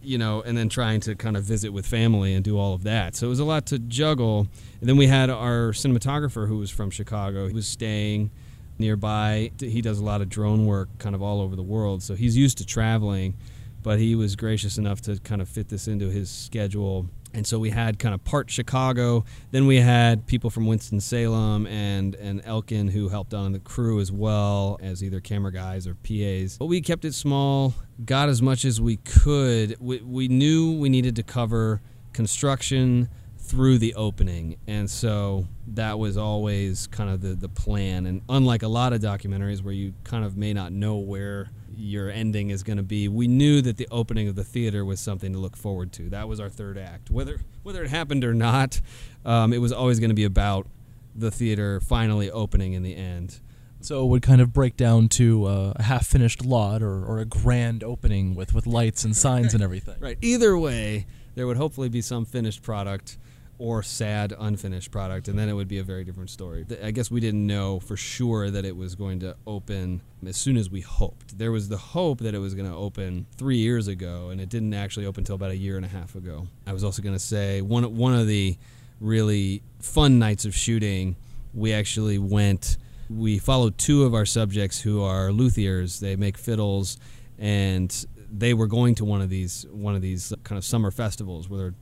you 0.02 0.18
know, 0.18 0.42
and 0.42 0.56
then 0.56 0.68
trying 0.68 1.00
to 1.00 1.14
kind 1.14 1.36
of 1.36 1.44
visit 1.44 1.72
with 1.72 1.86
family 1.86 2.34
and 2.34 2.44
do 2.44 2.58
all 2.58 2.74
of 2.74 2.84
that. 2.84 3.16
So 3.16 3.26
it 3.26 3.30
was 3.30 3.40
a 3.40 3.44
lot 3.44 3.66
to 3.66 3.78
juggle. 3.78 4.46
And 4.80 4.88
then 4.88 4.96
we 4.96 5.06
had 5.06 5.28
our 5.30 5.72
cinematographer 5.72 6.48
who 6.48 6.56
was 6.56 6.70
from 6.70 6.90
Chicago. 6.90 7.46
He 7.46 7.52
was 7.52 7.66
staying 7.66 8.30
nearby. 8.78 9.50
He 9.60 9.82
does 9.82 9.98
a 9.98 10.04
lot 10.04 10.22
of 10.22 10.28
drone 10.30 10.64
work 10.64 10.88
kind 10.98 11.14
of 11.14 11.22
all 11.22 11.40
over 11.40 11.54
the 11.54 11.62
world, 11.62 12.02
so 12.02 12.14
he's 12.14 12.36
used 12.36 12.58
to 12.58 12.66
traveling. 12.66 13.34
But 13.82 13.98
he 13.98 14.14
was 14.14 14.36
gracious 14.36 14.76
enough 14.76 15.00
to 15.02 15.18
kind 15.20 15.40
of 15.40 15.48
fit 15.48 15.68
this 15.68 15.88
into 15.88 16.10
his 16.10 16.30
schedule 16.30 17.06
and 17.32 17.46
so 17.46 17.58
we 17.58 17.70
had 17.70 17.98
kind 17.98 18.14
of 18.14 18.24
part 18.24 18.50
Chicago. 18.50 19.24
Then 19.50 19.66
we 19.66 19.76
had 19.76 20.26
people 20.26 20.50
from 20.50 20.66
Winston 20.66 21.00
Salem 21.00 21.66
and 21.66 22.14
and 22.14 22.42
Elkin 22.44 22.88
who 22.88 23.08
helped 23.08 23.34
on 23.34 23.52
the 23.52 23.60
crew 23.60 24.00
as 24.00 24.10
well 24.10 24.78
as 24.82 25.02
either 25.02 25.20
camera 25.20 25.52
guys 25.52 25.86
or 25.86 25.94
PAs. 25.94 26.58
But 26.58 26.66
we 26.66 26.80
kept 26.80 27.04
it 27.04 27.14
small, 27.14 27.74
got 28.04 28.28
as 28.28 28.42
much 28.42 28.64
as 28.64 28.80
we 28.80 28.96
could. 28.96 29.76
We, 29.80 30.00
we 30.00 30.28
knew 30.28 30.78
we 30.78 30.88
needed 30.88 31.16
to 31.16 31.22
cover 31.22 31.80
construction, 32.12 33.08
through 33.50 33.78
the 33.78 33.94
opening. 33.94 34.56
And 34.68 34.88
so 34.88 35.46
that 35.66 35.98
was 35.98 36.16
always 36.16 36.86
kind 36.86 37.10
of 37.10 37.20
the, 37.20 37.34
the 37.34 37.48
plan. 37.48 38.06
And 38.06 38.22
unlike 38.28 38.62
a 38.62 38.68
lot 38.68 38.92
of 38.92 39.00
documentaries 39.00 39.60
where 39.62 39.74
you 39.74 39.92
kind 40.04 40.24
of 40.24 40.36
may 40.36 40.52
not 40.52 40.72
know 40.72 40.98
where 40.98 41.50
your 41.76 42.10
ending 42.10 42.50
is 42.50 42.62
going 42.62 42.76
to 42.76 42.82
be, 42.82 43.08
we 43.08 43.28
knew 43.28 43.60
that 43.62 43.76
the 43.76 43.88
opening 43.90 44.28
of 44.28 44.34
the 44.34 44.44
theater 44.44 44.84
was 44.84 45.00
something 45.00 45.32
to 45.32 45.38
look 45.38 45.56
forward 45.56 45.92
to. 45.92 46.10
That 46.10 46.28
was 46.28 46.40
our 46.40 46.48
third 46.48 46.78
act. 46.78 47.10
Whether, 47.10 47.40
whether 47.62 47.82
it 47.82 47.90
happened 47.90 48.24
or 48.24 48.34
not, 48.34 48.80
um, 49.24 49.52
it 49.52 49.58
was 49.58 49.72
always 49.72 50.00
going 50.00 50.10
to 50.10 50.14
be 50.14 50.24
about 50.24 50.66
the 51.14 51.30
theater 51.30 51.80
finally 51.80 52.30
opening 52.30 52.72
in 52.72 52.82
the 52.82 52.96
end. 52.96 53.40
So 53.80 54.04
it 54.04 54.08
would 54.08 54.22
kind 54.22 54.40
of 54.40 54.52
break 54.52 54.76
down 54.76 55.08
to 55.10 55.46
uh, 55.46 55.72
a 55.76 55.82
half 55.84 56.06
finished 56.06 56.44
lot 56.44 56.82
or, 56.82 57.02
or 57.04 57.18
a 57.18 57.24
grand 57.24 57.82
opening 57.82 58.34
with, 58.34 58.54
with 58.54 58.66
lights 58.66 59.04
and 59.04 59.16
signs 59.16 59.54
and 59.54 59.62
everything. 59.62 59.96
Right. 60.00 60.18
Either 60.20 60.56
way, 60.58 61.06
there 61.34 61.46
would 61.46 61.56
hopefully 61.56 61.88
be 61.88 62.02
some 62.02 62.26
finished 62.26 62.62
product 62.62 63.16
or 63.60 63.82
sad 63.82 64.32
unfinished 64.38 64.90
product, 64.90 65.28
and 65.28 65.38
then 65.38 65.46
it 65.46 65.52
would 65.52 65.68
be 65.68 65.78
a 65.78 65.82
very 65.82 66.02
different 66.02 66.30
story. 66.30 66.64
I 66.82 66.92
guess 66.92 67.10
we 67.10 67.20
didn't 67.20 67.46
know 67.46 67.78
for 67.78 67.94
sure 67.94 68.50
that 68.50 68.64
it 68.64 68.74
was 68.74 68.94
going 68.94 69.20
to 69.20 69.36
open 69.46 70.00
as 70.26 70.38
soon 70.38 70.56
as 70.56 70.70
we 70.70 70.80
hoped. 70.80 71.36
There 71.36 71.52
was 71.52 71.68
the 71.68 71.76
hope 71.76 72.20
that 72.20 72.34
it 72.34 72.38
was 72.38 72.54
going 72.54 72.68
to 72.68 72.74
open 72.74 73.26
three 73.36 73.58
years 73.58 73.86
ago, 73.86 74.30
and 74.30 74.40
it 74.40 74.48
didn't 74.48 74.72
actually 74.72 75.04
open 75.04 75.20
until 75.20 75.34
about 75.34 75.50
a 75.50 75.56
year 75.56 75.76
and 75.76 75.84
a 75.84 75.90
half 75.90 76.14
ago. 76.14 76.46
I 76.66 76.72
was 76.72 76.82
also 76.82 77.02
going 77.02 77.14
to 77.14 77.20
say 77.20 77.60
one 77.60 77.94
one 77.94 78.14
of 78.14 78.26
the 78.26 78.56
really 78.98 79.62
fun 79.78 80.18
nights 80.18 80.46
of 80.46 80.54
shooting, 80.54 81.16
we 81.52 81.74
actually 81.74 82.18
went. 82.18 82.78
We 83.10 83.38
followed 83.38 83.76
two 83.76 84.04
of 84.04 84.14
our 84.14 84.24
subjects 84.24 84.80
who 84.80 85.02
are 85.02 85.28
luthiers. 85.28 86.00
They 86.00 86.16
make 86.16 86.38
fiddles, 86.38 86.96
and 87.38 88.06
they 88.30 88.54
were 88.54 88.68
going 88.68 88.94
to 88.94 89.04
one 89.04 89.20
of 89.20 89.28
these 89.28 89.66
one 89.70 89.94
of 89.94 90.00
these 90.00 90.32
kind 90.44 90.56
of 90.56 90.64
summer 90.64 90.90
festivals 90.90 91.46
where 91.46 91.74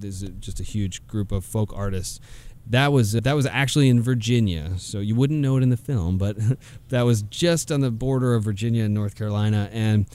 there's 0.00 0.22
just 0.40 0.60
a 0.60 0.62
huge 0.62 1.06
group 1.06 1.32
of 1.32 1.44
folk 1.44 1.72
artists. 1.74 2.20
That 2.68 2.92
was 2.92 3.12
that 3.12 3.32
was 3.34 3.46
actually 3.46 3.88
in 3.88 4.02
Virginia, 4.02 4.72
so 4.78 4.98
you 4.98 5.14
wouldn't 5.14 5.40
know 5.40 5.56
it 5.56 5.62
in 5.62 5.70
the 5.70 5.76
film, 5.76 6.18
but 6.18 6.36
that 6.88 7.02
was 7.02 7.22
just 7.22 7.70
on 7.70 7.80
the 7.80 7.90
border 7.90 8.34
of 8.34 8.42
Virginia 8.44 8.84
and 8.84 8.94
North 8.94 9.14
Carolina, 9.14 9.68
and 9.72 10.06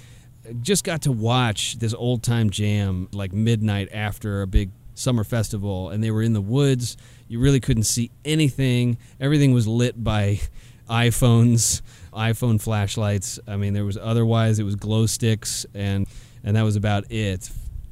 just 0.62 0.84
got 0.84 1.04
to 1.04 1.12
watch 1.12 1.80
this 1.80 1.94
old 1.94 2.24
time 2.24 2.50
jam 2.50 3.08
like 3.14 3.32
midnight 3.32 3.90
after 3.94 4.42
a 4.42 4.48
big 4.48 4.72
summer 4.96 5.24
festival, 5.24 5.90
and 5.90 6.04
they 6.04 6.12
were 6.12 6.22
in 6.22 6.34
the 6.34 6.42
woods. 6.42 6.98
You 7.30 7.40
really 7.40 7.62
couldn't 7.62 7.84
see 7.84 8.12
anything. 8.26 8.98
Everything 9.20 9.54
was 9.54 9.68
lit 9.68 10.04
by 10.04 10.42
iPhones 10.90 11.82
iPhone 12.14 12.62
flashlights. 12.62 13.40
I 13.48 13.56
mean, 13.56 13.74
there 13.74 13.86
was 13.86 13.98
otherwise 13.98 14.60
it 14.60 14.64
was 14.64 14.76
glow 14.76 15.06
sticks, 15.06 15.66
and 15.74 16.08
and 16.44 16.56
that 16.56 16.64
was 16.64 16.76
about 16.76 17.06
it. 17.10 17.50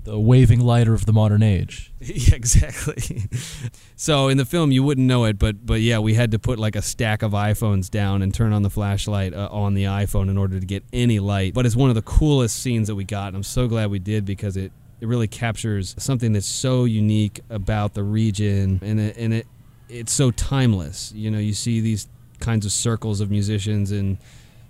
The 0.09 0.19
waving 0.19 0.61
lighter 0.61 0.95
of 0.95 1.05
the 1.05 1.13
modern 1.13 1.43
age. 1.43 1.93
yeah, 1.99 2.33
exactly. 2.33 3.29
so 3.95 4.27
in 4.27 4.37
the 4.37 4.45
film, 4.45 4.71
you 4.71 4.81
wouldn't 4.81 5.05
know 5.05 5.25
it, 5.25 5.37
but 5.37 5.63
but 5.63 5.81
yeah, 5.81 5.99
we 5.99 6.15
had 6.15 6.31
to 6.31 6.39
put 6.39 6.57
like 6.57 6.75
a 6.75 6.81
stack 6.81 7.21
of 7.21 7.33
iPhones 7.33 7.91
down 7.91 8.23
and 8.23 8.33
turn 8.33 8.51
on 8.51 8.63
the 8.63 8.71
flashlight 8.71 9.35
uh, 9.35 9.49
on 9.51 9.75
the 9.75 9.83
iPhone 9.83 10.27
in 10.27 10.35
order 10.35 10.59
to 10.59 10.65
get 10.65 10.83
any 10.91 11.19
light. 11.19 11.53
But 11.53 11.67
it's 11.67 11.75
one 11.75 11.89
of 11.89 11.95
the 11.95 12.01
coolest 12.01 12.55
scenes 12.55 12.87
that 12.87 12.95
we 12.95 13.03
got, 13.03 13.27
and 13.27 13.35
I'm 13.35 13.43
so 13.43 13.67
glad 13.67 13.91
we 13.91 13.99
did 13.99 14.25
because 14.25 14.57
it 14.57 14.71
it 14.99 15.07
really 15.07 15.27
captures 15.27 15.93
something 15.99 16.33
that's 16.33 16.47
so 16.47 16.85
unique 16.85 17.41
about 17.51 17.93
the 17.93 18.01
region, 18.01 18.79
and 18.81 18.99
it, 18.99 19.15
and 19.15 19.31
it 19.31 19.47
it's 19.89 20.11
so 20.11 20.31
timeless. 20.31 21.11
You 21.13 21.29
know, 21.29 21.37
you 21.37 21.53
see 21.53 21.81
these 21.81 22.07
kinds 22.39 22.65
of 22.65 22.71
circles 22.71 23.21
of 23.21 23.29
musicians 23.29 23.91
in 23.91 24.17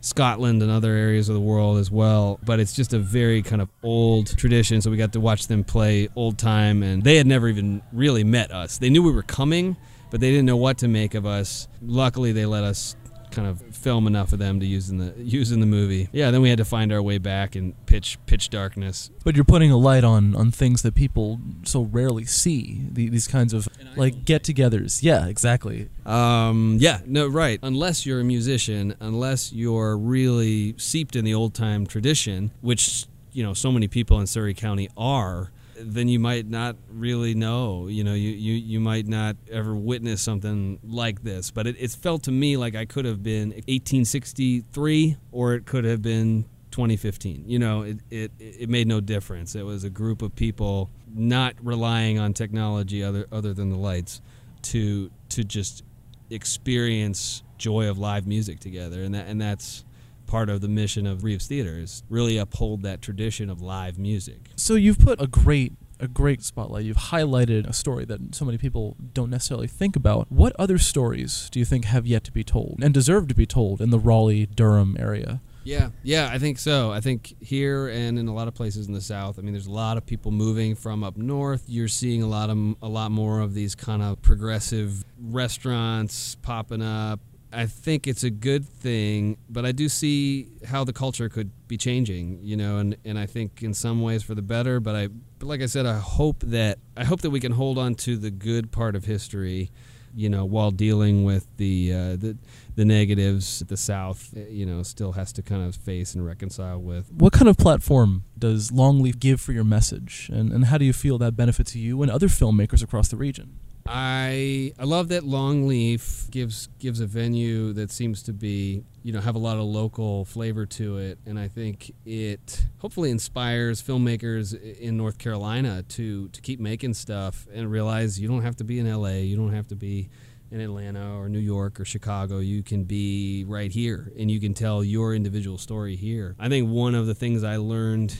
Scotland 0.02 0.62
and 0.62 0.72
other 0.72 0.94
areas 0.94 1.30
of 1.30 1.36
the 1.36 1.42
world 1.42 1.78
as 1.78 1.92
well. 1.92 2.40
But 2.44 2.60
it's 2.60 2.74
just 2.74 2.94
a 2.94 3.00
very 3.00 3.42
kind 3.42 3.62
of 3.62 3.70
old 3.84 4.38
tradition. 4.38 4.82
So 4.82 4.92
we 4.92 4.98
got 4.98 5.14
to 5.14 5.20
watch 5.20 5.48
them 5.48 5.64
play 5.64 6.10
old 6.16 6.38
time, 6.38 6.84
and 6.84 7.04
they 7.04 7.18
had 7.18 7.28
never 7.28 7.48
even 7.48 7.82
really 7.92 8.24
met 8.24 8.52
us. 8.52 8.78
They 8.78 8.90
knew 8.90 9.04
we 9.04 9.12
were 9.12 9.24
coming, 9.24 9.76
but 10.12 10.20
they 10.20 10.30
didn't 10.30 10.46
know 10.46 10.58
what 10.58 10.78
to 10.80 10.88
make 10.88 11.16
of 11.16 11.26
us. 11.26 11.68
Luckily, 11.82 12.32
they 12.32 12.46
let 12.46 12.64
us 12.64 12.96
kind 13.32 13.48
of 13.48 13.62
film 13.76 14.08
enough 14.08 14.34
of 14.34 14.40
them 14.40 14.60
to 14.60 14.66
use 14.66 14.90
in 14.90 14.98
the 14.98 15.14
use 15.18 15.52
in 15.52 15.60
the 15.60 15.66
movie. 15.66 16.10
Yeah, 16.12 16.32
then 16.32 16.42
we 16.42 16.50
had 16.50 16.58
to 16.58 16.66
find 16.66 16.92
our 16.92 17.02
way 17.02 17.18
back 17.18 17.56
in 17.56 17.74
pitch 17.86 18.18
pitch 18.26 18.50
darkness. 18.50 19.12
But 19.24 19.36
you're 19.36 19.46
putting 19.46 19.72
a 19.72 19.78
light 19.78 20.04
on 20.04 20.36
on 20.36 20.52
things 20.52 20.82
that 20.82 20.96
people 20.96 21.40
so 21.64 21.82
rarely 21.82 22.26
see. 22.26 22.86
The, 22.92 23.10
these 23.10 23.28
kinds 23.28 23.54
of 23.54 23.68
like 23.96 24.26
get-togethers. 24.26 25.04
Yeah, 25.04 25.28
exactly. 25.28 25.90
Um, 26.06 26.78
yeah, 26.80 27.02
no, 27.06 27.28
right. 27.28 27.60
Unless 27.62 28.06
you're 28.06 28.20
a 28.20 28.24
musician, 28.24 28.96
unless 29.00 29.52
you're 29.54 29.98
really 29.98 30.76
seeped 30.78 31.16
in 31.16 31.26
the 31.26 31.34
old 31.34 31.54
time 31.54 31.86
tradition, 31.86 32.52
which 32.62 33.06
you 33.32 33.44
know 33.44 33.54
so 33.54 33.72
many 33.72 33.88
people 33.88 34.20
in 34.20 34.28
Surry 34.28 34.54
County 34.54 34.90
are 34.98 35.52
then 35.82 36.08
you 36.08 36.20
might 36.20 36.48
not 36.48 36.76
really 36.90 37.34
know. 37.34 37.88
You 37.88 38.04
know, 38.04 38.14
you, 38.14 38.30
you, 38.30 38.54
you 38.54 38.80
might 38.80 39.08
not 39.08 39.36
ever 39.52 39.76
witness 39.76 40.22
something 40.22 40.80
like 40.84 41.24
this. 41.24 41.52
But 41.52 41.68
it, 41.68 41.76
it 41.80 41.92
felt 41.92 42.24
to 42.24 42.32
me 42.32 42.58
like 42.58 42.76
I 42.76 42.86
could 42.86 43.06
have 43.06 43.24
been 43.24 43.50
1863 43.50 45.18
or 45.32 45.54
it 45.54 45.66
could 45.66 45.86
have 45.86 46.02
been 46.02 46.46
2015. 46.72 47.46
You 47.48 47.60
know, 47.60 47.82
it, 47.82 47.98
it, 48.10 48.32
it 48.40 48.70
made 48.70 48.88
no 48.88 49.02
difference. 49.02 49.56
It 49.56 49.66
was 49.66 49.84
a 49.84 49.90
group 49.90 50.22
of 50.22 50.36
people 50.36 50.90
not 51.14 51.56
relying 51.62 52.20
on 52.20 52.34
technology 52.34 53.04
other, 53.04 53.28
other 53.32 53.54
than 53.54 53.70
the 53.70 53.78
lights 53.78 54.22
to, 54.64 55.10
to 55.30 55.44
just 55.44 55.84
experience 56.30 57.44
joy 57.58 57.90
of 57.90 57.98
live 57.98 58.28
music 58.28 58.60
together. 58.60 59.04
And, 59.04 59.16
that, 59.16 59.28
and 59.28 59.42
that's 59.42 59.84
part 60.30 60.50
of 60.50 60.62
the 60.62 60.68
mission 60.68 61.08
of 61.08 61.24
Reeves 61.24 61.48
Theater 61.48 61.80
is 61.80 62.04
really 62.08 62.38
uphold 62.38 62.84
that 62.84 63.02
tradition 63.02 63.50
of 63.50 63.62
live 63.62 63.98
music. 63.98 64.52
So 64.56 64.76
you've 64.76 65.00
put 65.00 65.20
a 65.20 65.28
great 65.28 65.74
a 66.00 66.08
great 66.08 66.42
spotlight. 66.44 66.86
You've 66.86 66.96
highlighted 66.96 67.68
a 67.68 67.74
story 67.74 68.06
that 68.06 68.34
so 68.34 68.46
many 68.46 68.58
people 68.58 68.96
don't 69.14 69.30
necessarily 69.30 69.68
think 69.68 69.98
about. 69.98 70.32
What 70.32 70.56
other 70.58 70.78
stories 70.78 71.50
do 71.52 71.60
you 71.60 71.66
think 71.66 71.84
have 71.86 72.08
yet 72.08 72.24
to 72.26 72.32
be 72.32 72.44
told 72.44 72.80
and 72.82 72.94
deserve 72.94 73.28
to 73.28 73.36
be 73.36 73.46
told 73.46 73.82
in 73.82 73.90
the 73.90 74.00
Raleigh 74.00 74.46
Durham 74.46 74.96
area? 74.98 75.42
Yeah, 75.64 75.90
yeah, 76.04 76.30
I 76.32 76.40
think 76.40 76.58
so. 76.58 76.92
I 76.92 77.02
think 77.02 77.36
here 77.42 77.90
and 77.90 78.18
in 78.18 78.28
a 78.28 78.34
lot 78.34 78.48
of 78.48 78.54
places 78.54 78.88
in 78.88 78.94
the 78.94 79.02
South. 79.02 79.38
I 79.38 79.42
mean, 79.42 79.52
there's 79.52 79.68
a 79.68 79.72
lot 79.72 79.98
of 79.98 80.06
people 80.06 80.32
moving 80.32 80.74
from 80.74 81.04
up 81.04 81.18
north. 81.18 81.64
You're 81.68 81.90
seeing 81.90 82.24
a 82.24 82.28
lot 82.28 82.50
of 82.50 82.76
a 82.82 82.88
lot 82.88 83.12
more 83.12 83.42
of 83.42 83.54
these 83.54 83.76
kind 83.76 84.02
of 84.02 84.22
progressive 84.22 85.04
restaurants 85.20 86.36
popping 86.36 86.82
up. 86.82 87.20
I 87.52 87.66
think 87.66 88.06
it's 88.06 88.24
a 88.24 88.30
good 88.30 88.68
thing, 88.68 89.38
but 89.50 89.66
I 89.66 89.72
do 89.72 89.90
see 89.90 90.48
how 90.68 90.84
the 90.84 90.94
culture 90.94 91.30
could 91.30 91.52
be 91.68 91.78
changing, 91.78 92.40
you 92.44 92.56
know, 92.56 92.78
and, 92.78 92.96
and 93.04 93.18
I 93.18 93.26
think 93.26 93.64
in 93.64 93.74
some 93.74 94.02
ways 94.02 94.22
for 94.22 94.36
the 94.36 94.42
better. 94.44 94.80
But 94.80 94.96
I, 94.96 95.08
but 95.08 95.48
like 95.48 95.62
I 95.62 95.66
said, 95.66 95.86
I 95.86 95.98
hope 95.98 96.44
that 96.46 96.78
I 96.96 97.06
hope 97.06 97.22
that 97.22 97.32
we 97.32 97.40
can 97.40 97.54
hold 97.54 97.78
on 97.78 97.96
to 97.96 98.18
the 98.18 98.30
good 98.30 98.72
part 98.72 98.96
of 98.96 99.06
history, 99.06 99.72
you 100.14 100.30
know, 100.30 100.46
while 100.46 100.70
dealing 100.70 101.24
with 101.24 101.48
the 101.58 101.92
uh, 101.92 101.98
the 102.18 102.38
the 102.76 102.86
negatives 102.86 103.60
the 103.68 103.78
South, 103.78 104.32
eh, 104.38 104.46
you 104.50 104.66
know, 104.66 104.84
still 104.84 105.14
has 105.14 105.34
to 105.34 105.42
kind 105.42 105.68
of 105.68 105.76
face 105.76 106.14
and 106.14 106.24
reconcile 106.24 106.80
with. 106.80 107.12
What 107.12 107.34
kind 107.34 107.48
of 107.48 107.58
platform 107.58 108.26
does 108.38 108.70
Longleaf 108.70 109.20
give 109.20 109.42
for 109.42 109.54
your 109.54 109.64
message, 109.64 110.30
and 110.32 110.52
and 110.52 110.66
how 110.66 110.78
do 110.78 110.86
you 110.86 110.94
feel 110.94 111.18
that 111.18 111.36
benefits 111.36 111.76
you 111.76 112.04
and 112.04 112.12
other 112.12 112.28
filmmakers 112.28 112.84
across 112.84 113.08
the 113.08 113.18
region? 113.18 113.60
I 113.92 114.72
I 114.78 114.84
love 114.84 115.08
that 115.08 115.24
Longleaf 115.24 116.30
gives 116.30 116.68
gives 116.78 117.00
a 117.00 117.08
venue 117.08 117.74
that 117.74 117.90
seems 117.90 118.22
to 118.24 118.34
be 118.34 118.84
you 119.02 119.12
know 119.12 119.20
have 119.20 119.34
a 119.34 119.40
lot 119.40 119.58
of 119.58 119.64
local 119.64 120.26
flavor 120.26 120.68
to 120.68 120.98
it, 121.00 121.18
and 121.26 121.40
I 121.40 121.48
think 121.48 121.92
it 122.06 122.68
hopefully 122.78 123.10
inspires 123.10 123.82
filmmakers 123.82 124.54
in 124.80 124.96
North 124.96 125.18
Carolina 125.18 125.82
to 125.90 126.30
to 126.30 126.42
keep 126.42 126.60
making 126.60 126.94
stuff 126.94 127.48
and 127.52 127.72
realize 127.72 128.20
you 128.20 128.28
don't 128.28 128.44
have 128.44 128.58
to 128.58 128.64
be 128.64 128.78
in 128.78 128.86
L.A. 128.86 129.24
You 129.24 129.36
don't 129.36 129.54
have 129.54 129.68
to 129.70 129.76
be 129.76 130.10
in 130.52 130.62
Atlanta 130.62 131.18
or 131.18 131.28
New 131.28 131.40
York 131.40 131.80
or 131.80 131.86
Chicago. 131.86 132.40
You 132.40 132.62
can 132.62 132.84
be 132.84 133.44
right 133.48 133.72
here 133.72 134.12
and 134.18 134.30
you 134.30 134.40
can 134.40 134.54
tell 134.54 134.84
your 134.84 135.16
individual 135.16 135.58
story 135.58 135.96
here. 135.96 136.36
I 136.38 136.48
think 136.48 136.70
one 136.70 136.94
of 136.94 137.08
the 137.08 137.16
things 137.16 137.44
I 137.44 137.58
learned 137.58 138.16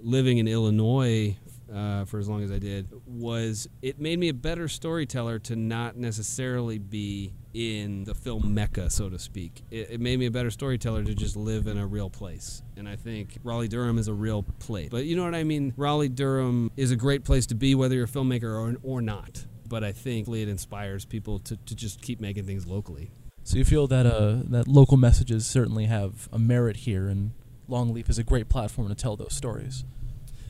living 0.00 0.38
in 0.38 0.48
Illinois 0.48 1.36
uh, 1.72 2.04
for 2.04 2.18
as 2.18 2.28
long 2.28 2.42
as 2.42 2.50
I 2.50 2.58
did 2.58 2.88
was 3.06 3.68
it 3.82 4.00
made 4.00 4.18
me 4.18 4.28
a 4.28 4.34
better 4.34 4.68
storyteller 4.68 5.38
to 5.40 5.56
not 5.56 5.96
necessarily 5.96 6.78
be 6.78 7.32
in 7.54 8.04
the 8.04 8.14
film 8.14 8.54
mecca, 8.54 8.90
so 8.90 9.08
to 9.08 9.18
speak. 9.18 9.62
It, 9.70 9.90
it, 9.92 10.00
made 10.00 10.18
me 10.18 10.26
a 10.26 10.30
better 10.30 10.50
storyteller 10.50 11.04
to 11.04 11.14
just 11.14 11.36
live 11.36 11.66
in 11.66 11.78
a 11.78 11.86
real 11.86 12.10
place. 12.10 12.62
And 12.76 12.88
I 12.88 12.96
think 12.96 13.38
Raleigh 13.42 13.68
Durham 13.68 13.98
is 13.98 14.08
a 14.08 14.14
real 14.14 14.42
place. 14.42 14.88
But 14.90 15.04
you 15.04 15.16
know 15.16 15.24
what 15.24 15.34
I 15.34 15.44
mean? 15.44 15.72
Raleigh 15.76 16.08
Durham 16.08 16.70
is 16.76 16.90
a 16.90 16.96
great 16.96 17.24
place 17.24 17.46
to 17.46 17.54
be, 17.54 17.74
whether 17.74 17.94
you're 17.94 18.04
a 18.04 18.08
filmmaker 18.08 18.44
or, 18.44 18.76
or 18.82 19.00
not. 19.00 19.44
But 19.66 19.84
I 19.84 19.92
think 19.92 20.28
it 20.28 20.48
inspires 20.48 21.04
people 21.04 21.38
to, 21.40 21.56
to 21.56 21.74
just 21.74 22.00
keep 22.00 22.20
making 22.20 22.44
things 22.44 22.66
locally. 22.66 23.10
So 23.44 23.56
you 23.56 23.64
feel 23.64 23.86
that 23.86 24.06
uh, 24.06 24.42
that 24.50 24.68
local 24.68 24.98
messages 24.98 25.46
certainly 25.46 25.86
have 25.86 26.28
a 26.32 26.38
merit 26.38 26.76
here, 26.76 27.08
and 27.08 27.32
Longleaf 27.68 28.10
is 28.10 28.18
a 28.18 28.22
great 28.22 28.48
platform 28.50 28.88
to 28.88 28.94
tell 28.94 29.16
those 29.16 29.34
stories. 29.34 29.84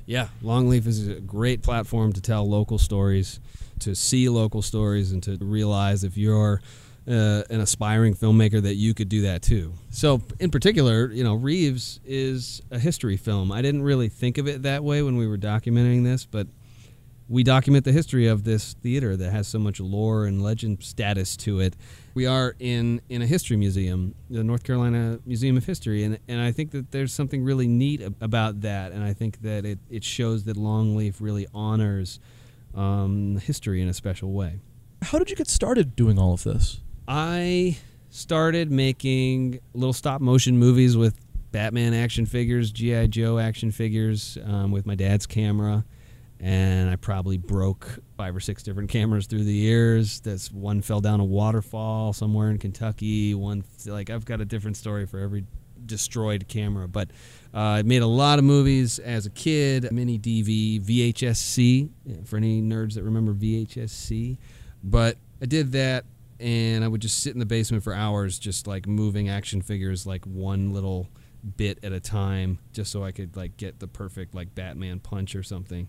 Yeah, 0.09 0.29
Longleaf 0.43 0.87
is 0.87 1.07
a 1.07 1.21
great 1.21 1.61
platform 1.61 2.15
to 2.15 2.23
tell 2.23 2.49
local 2.49 2.79
stories, 2.79 3.41
to 3.81 3.95
see 3.95 4.31
local 4.31 4.63
stories, 4.63 5.13
and 5.13 5.23
to 5.25 5.37
realize 5.37 6.03
if 6.03 6.17
you're 6.17 6.63
uh, 7.07 7.43
an 7.51 7.61
aspiring 7.61 8.15
filmmaker 8.15 8.63
that 8.63 8.77
you 8.77 8.95
could 8.95 9.11
do 9.11 9.21
that 9.23 9.43
too. 9.43 9.75
So, 9.91 10.23
in 10.41 10.51
particular, 10.51 11.13
you 11.13 11.25
know, 11.25 11.35
Reeves 11.35 12.01
is 12.07 12.63
a 12.71 12.79
history 12.79 13.19
film. 13.19 13.53
I 13.53 13.61
didn't 13.61 13.83
really 13.83 14.09
think 14.09 14.39
of 14.39 14.49
it 14.49 14.63
that 14.63 14.83
way 14.83 15.03
when 15.03 15.19
we 15.19 15.27
were 15.27 15.37
documenting 15.37 16.05
this, 16.05 16.25
but 16.25 16.47
we 17.29 17.43
document 17.43 17.85
the 17.85 17.93
history 17.93 18.27
of 18.27 18.45
this 18.45 18.73
theater 18.75 19.17
that 19.17 19.31
has 19.31 19.47
so 19.47 19.59
much 19.59 19.81
lore 19.81 20.25
and 20.25 20.43
legend 20.43 20.83
status 20.83 21.37
to 21.37 21.61
it. 21.61 21.77
We 22.15 22.27
are 22.27 22.57
in, 22.59 23.03
in 23.11 23.21
a 23.21 23.27
history 23.27 23.57
museum, 23.57 24.15
the 24.31 24.43
North 24.43 24.65
Carolina 24.65 25.21
Museum 25.27 25.57
of 25.57 25.67
History, 25.67 26.05
and, 26.05 26.19
and 26.27 26.41
I 26.41 26.53
think 26.53 26.71
that 26.71 26.91
there's 26.91 27.13
something 27.13 27.45
really 27.45 27.69
neat 27.69 28.03
about 28.21 28.63
that, 28.63 28.93
and 28.93 29.05
I 29.05 29.13
think 29.13 29.43
that 29.43 29.67
it, 29.67 29.79
it 29.91 30.05
shows 30.05 30.45
that 30.45 30.57
Longleaf 30.57 31.17
really 31.21 31.47
honors 31.53 32.19
um, 32.75 33.39
history 33.43 33.83
in 33.83 33.89
a 33.89 33.95
special 33.95 34.33
way. 34.33 34.61
How 35.03 35.19
did 35.19 35.31
you 35.31 35.37
get 35.37 35.49
started 35.49 35.95
doing 35.95 36.19
all 36.19 36.33
of 36.33 36.45
this? 36.45 36.81
I 37.07 37.77
started 38.11 38.71
making 38.71 39.61
little 39.75 39.93
stop 39.93 40.21
motion 40.21 40.59
movies 40.59 40.97
with 40.97 41.15
Batman 41.53 41.95
action 41.95 42.27
figures, 42.27 42.73
G.I. 42.73 43.07
Joe 43.07 43.39
action 43.39 43.71
figures 43.71 44.39
um, 44.45 44.71
with 44.71 44.87
my 44.87 44.95
dad's 44.95 45.27
camera. 45.27 45.85
And 46.41 46.89
I 46.89 46.97
probably 46.97 47.37
broke 47.37 47.99
five 48.17 48.37
or 48.37 48.41
six 48.41 48.63
different 48.63 48.91
cameras 48.91 49.27
through 49.27 49.45
the 49.45 49.53
years. 49.53 50.21
This 50.21 50.53
one 50.53 50.83
fell 50.83 51.01
down 51.01 51.19
a 51.19 51.25
waterfall 51.25 52.13
somewhere 52.13 52.51
in 52.51 52.59
Kentucky. 52.59 53.35
One, 53.35 53.65
like, 53.87 54.09
I've 54.09 54.25
got 54.25 54.41
a 54.41 54.45
different 54.45 54.77
story 54.77 55.05
for 55.05 55.19
every 55.19 55.45
destroyed 55.85 56.47
camera. 56.47 56.87
But 56.87 57.11
uh, 57.53 57.59
I 57.59 57.83
made 57.83 58.03
a 58.03 58.07
lot 58.07 58.39
of 58.39 58.45
movies 58.45 58.99
as 59.01 59.27
a 59.27 59.31
kid. 59.31 59.91
Mini 59.91 60.19
DV, 60.19 60.83
VHS-C, 60.83 61.91
for 62.25 62.37
any 62.37 62.63
nerds 62.63 62.95
that 62.95 63.03
remember 63.03 63.35
VHS-C. 63.35 64.39
But 64.85 65.17
I 65.43 65.47
did 65.47 65.73
that 65.73 66.05
and 66.41 66.85
I 66.85 66.89
would 66.89 67.03
just 67.03 67.21
sit 67.21 67.33
in 67.33 67.41
the 67.41 67.47
basement 67.47 67.83
for 67.83 67.93
hours, 67.93 68.39
just 68.39 68.67
like 68.67 68.87
moving 68.87 69.29
action 69.29 69.61
figures, 69.61 70.07
like 70.07 70.25
one 70.25 70.73
little 70.73 71.09
bit 71.57 71.79
at 71.83 71.93
a 71.93 72.01
time, 72.01 72.59
just 72.73 72.93
so 72.93 73.03
I 73.03 73.13
could 73.13 73.37
like 73.37 73.57
get 73.57 73.81
the 73.81 73.89
perfect 73.89 74.35
like 74.35 74.55
Batman 74.55 75.01
punch 75.01 75.35
or 75.35 75.43
something. 75.43 75.89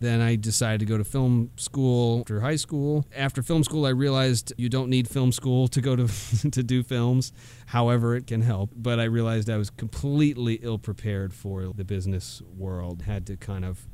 Then 0.00 0.20
I 0.20 0.36
decided 0.36 0.80
to 0.80 0.86
go 0.86 0.96
to 0.96 1.04
film 1.04 1.50
school 1.56 2.20
after 2.20 2.40
high 2.40 2.56
school. 2.56 3.04
After 3.16 3.42
film 3.42 3.64
school, 3.64 3.84
I 3.84 3.90
realized 3.90 4.52
you 4.56 4.68
don't 4.68 4.90
need 4.90 5.08
film 5.08 5.32
school 5.32 5.68
to 5.68 5.80
go 5.80 5.96
to 5.96 6.06
to 6.50 6.62
do 6.62 6.82
films. 6.82 7.32
However, 7.66 8.14
it 8.14 8.26
can 8.26 8.42
help. 8.42 8.70
But 8.76 9.00
I 9.00 9.04
realized 9.04 9.50
I 9.50 9.56
was 9.56 9.70
completely 9.70 10.54
ill 10.62 10.78
prepared 10.78 11.34
for 11.34 11.72
the 11.74 11.84
business 11.84 12.42
world. 12.56 13.02
Had 13.02 13.26
to 13.26 13.36
kind 13.36 13.64
of 13.64 13.88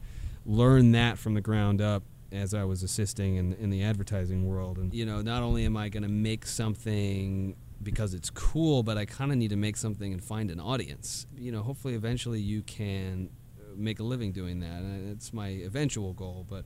learn 0.44 0.92
that 0.92 1.18
from 1.18 1.34
the 1.34 1.40
ground 1.40 1.80
up 1.80 2.02
as 2.30 2.52
I 2.52 2.64
was 2.64 2.82
assisting 2.82 3.37
in, 3.37 3.54
in 3.54 3.70
the 3.70 3.82
advertising 3.82 4.44
world. 4.44 4.78
And, 4.78 4.92
you 4.92 5.06
know, 5.06 5.23
not 5.23 5.42
only 5.42 5.64
am 5.64 5.76
I 5.76 5.88
going 5.88 6.02
to 6.02 6.08
make 6.08 6.46
something 6.46 7.56
because 7.82 8.14
it's 8.14 8.30
cool, 8.30 8.82
but 8.82 8.99
I 8.99 9.04
kind 9.04 9.30
of 9.30 9.38
need 9.38 9.50
to 9.50 9.56
make 9.56 9.76
something 9.76 10.12
and 10.12 10.23
find 10.23 10.50
an 10.50 10.58
audience. 10.58 11.26
You 11.37 11.52
know, 11.52 11.62
hopefully 11.62 11.94
eventually 11.94 12.40
you 12.40 12.62
can 12.62 13.30
make 13.76 14.00
a 14.00 14.02
living 14.02 14.33
doing 14.33 14.61
that. 14.61 14.81
And 14.81 15.11
it's 15.11 15.33
my 15.33 15.49
eventual 15.49 16.12
goal, 16.12 16.47
but. 16.49 16.64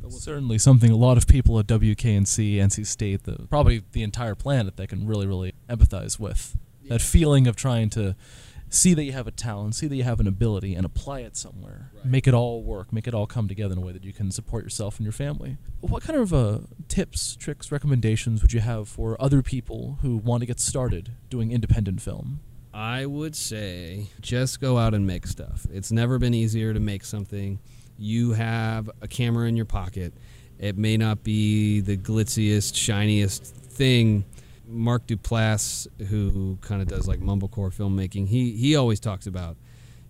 but 0.00 0.10
we'll 0.10 0.18
Certainly, 0.18 0.58
something 0.58 0.90
a 0.90 0.96
lot 0.96 1.16
of 1.16 1.26
people 1.26 1.58
at 1.58 1.66
WKNC, 1.66 2.56
NC 2.56 2.86
State, 2.86 3.24
the, 3.24 3.46
probably 3.48 3.82
the 3.92 4.02
entire 4.02 4.34
planet, 4.34 4.76
that 4.76 4.88
can 4.88 5.06
really, 5.06 5.26
really 5.26 5.54
empathize 5.68 6.18
with. 6.18 6.56
Yeah. 6.82 6.94
That 6.94 7.02
feeling 7.02 7.46
of 7.46 7.56
trying 7.56 7.90
to 7.90 8.16
see 8.68 8.94
that 8.94 9.04
you 9.04 9.12
have 9.12 9.26
a 9.26 9.30
talent, 9.30 9.74
see 9.74 9.86
that 9.86 9.96
you 9.96 10.02
have 10.02 10.20
an 10.20 10.26
ability, 10.26 10.74
and 10.74 10.84
apply 10.84 11.20
it 11.20 11.36
somewhere. 11.36 11.90
Right. 11.94 12.04
Make 12.04 12.26
it 12.26 12.34
all 12.34 12.62
work. 12.62 12.92
Make 12.92 13.06
it 13.06 13.14
all 13.14 13.26
come 13.26 13.48
together 13.48 13.72
in 13.72 13.78
a 13.78 13.80
way 13.80 13.92
that 13.92 14.04
you 14.04 14.12
can 14.12 14.30
support 14.30 14.64
yourself 14.64 14.98
and 14.98 15.04
your 15.04 15.12
family. 15.12 15.56
What 15.80 16.02
kind 16.02 16.18
of 16.18 16.32
uh, 16.32 16.58
tips, 16.88 17.36
tricks, 17.36 17.70
recommendations 17.70 18.42
would 18.42 18.52
you 18.52 18.60
have 18.60 18.88
for 18.88 19.20
other 19.20 19.42
people 19.42 19.98
who 20.02 20.16
want 20.16 20.42
to 20.42 20.46
get 20.46 20.60
started 20.60 21.12
doing 21.30 21.52
independent 21.52 22.00
film? 22.00 22.40
I 22.76 23.06
would 23.06 23.34
say 23.34 24.08
just 24.20 24.60
go 24.60 24.76
out 24.76 24.92
and 24.92 25.06
make 25.06 25.26
stuff. 25.26 25.66
It's 25.72 25.90
never 25.90 26.18
been 26.18 26.34
easier 26.34 26.74
to 26.74 26.80
make 26.80 27.06
something. 27.06 27.58
You 27.96 28.32
have 28.32 28.90
a 29.00 29.08
camera 29.08 29.48
in 29.48 29.56
your 29.56 29.64
pocket. 29.64 30.12
It 30.58 30.76
may 30.76 30.98
not 30.98 31.22
be 31.22 31.80
the 31.80 31.96
glitziest, 31.96 32.74
shiniest 32.74 33.46
thing 33.46 34.26
Mark 34.68 35.06
Duplass, 35.06 35.86
who 36.08 36.58
kind 36.60 36.82
of 36.82 36.88
does 36.88 37.08
like 37.08 37.20
mumblecore 37.20 37.74
filmmaking, 37.74 38.28
he 38.28 38.52
he 38.52 38.76
always 38.76 39.00
talks 39.00 39.26
about, 39.26 39.56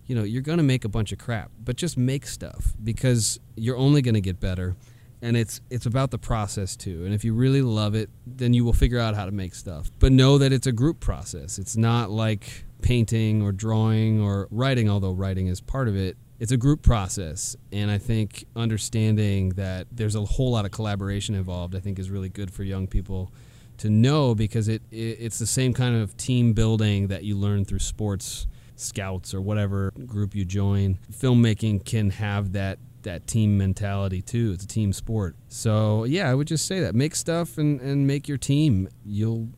you 0.05 0.15
know, 0.15 0.23
you're 0.23 0.41
gonna 0.41 0.63
make 0.63 0.83
a 0.83 0.89
bunch 0.89 1.11
of 1.13 1.19
crap, 1.19 1.51
but 1.63 1.77
just 1.77 1.97
make 1.97 2.25
stuff 2.25 2.73
because 2.83 3.39
you're 3.55 3.77
only 3.77 4.01
gonna 4.01 4.19
get 4.19 4.39
better, 4.39 4.75
and 5.21 5.35
it's 5.35 5.61
it's 5.69 5.85
about 5.85 6.11
the 6.11 6.17
process 6.17 6.75
too. 6.75 7.05
And 7.05 7.13
if 7.13 7.23
you 7.23 7.33
really 7.33 7.61
love 7.61 7.95
it, 7.95 8.09
then 8.25 8.53
you 8.53 8.63
will 8.63 8.73
figure 8.73 8.99
out 8.99 9.15
how 9.15 9.25
to 9.25 9.31
make 9.31 9.55
stuff. 9.55 9.89
But 9.99 10.11
know 10.11 10.37
that 10.37 10.53
it's 10.53 10.67
a 10.67 10.71
group 10.71 10.99
process. 10.99 11.57
It's 11.57 11.75
not 11.75 12.09
like 12.09 12.65
painting 12.81 13.41
or 13.41 13.51
drawing 13.51 14.21
or 14.21 14.47
writing, 14.51 14.89
although 14.89 15.13
writing 15.13 15.47
is 15.47 15.61
part 15.61 15.87
of 15.87 15.95
it. 15.95 16.17
It's 16.39 16.51
a 16.51 16.57
group 16.57 16.83
process, 16.83 17.55
and 17.71 17.89
I 17.89 17.97
think 17.97 18.45
understanding 18.55 19.49
that 19.49 19.87
there's 19.91 20.13
a 20.13 20.23
whole 20.23 20.51
lot 20.51 20.65
of 20.65 20.71
collaboration 20.71 21.33
involved, 21.33 21.75
I 21.75 21.79
think, 21.79 21.97
is 21.97 22.11
really 22.11 22.29
good 22.29 22.53
for 22.53 22.63
young 22.63 22.85
people 22.85 23.31
to 23.77 23.89
know 23.89 24.35
because 24.35 24.67
it, 24.67 24.83
it 24.91 25.17
it's 25.19 25.39
the 25.39 25.47
same 25.47 25.73
kind 25.73 25.95
of 25.95 26.15
team 26.15 26.53
building 26.53 27.07
that 27.07 27.23
you 27.23 27.35
learn 27.35 27.65
through 27.65 27.79
sports 27.79 28.45
scouts 28.75 29.33
or 29.33 29.41
whatever 29.41 29.91
group 30.05 30.35
you 30.35 30.45
join. 30.45 30.99
Filmmaking 31.11 31.83
can 31.83 32.11
have 32.11 32.53
that 32.53 32.77
that 33.07 33.25
team 33.25 33.57
mentality 33.57 34.21
too. 34.21 34.51
It's 34.53 34.63
a 34.63 34.67
team 34.67 34.93
sport. 34.93 35.35
So 35.47 36.03
yeah, 36.03 36.29
I 36.29 36.33
would 36.33 36.47
just 36.47 36.65
say 36.65 36.81
that 36.81 36.93
make 36.93 37.15
stuff 37.15 37.57
and, 37.57 37.81
and 37.81 38.05
make 38.05 38.27
your 38.27 38.37
team. 38.37 38.89
You'll 39.05 39.49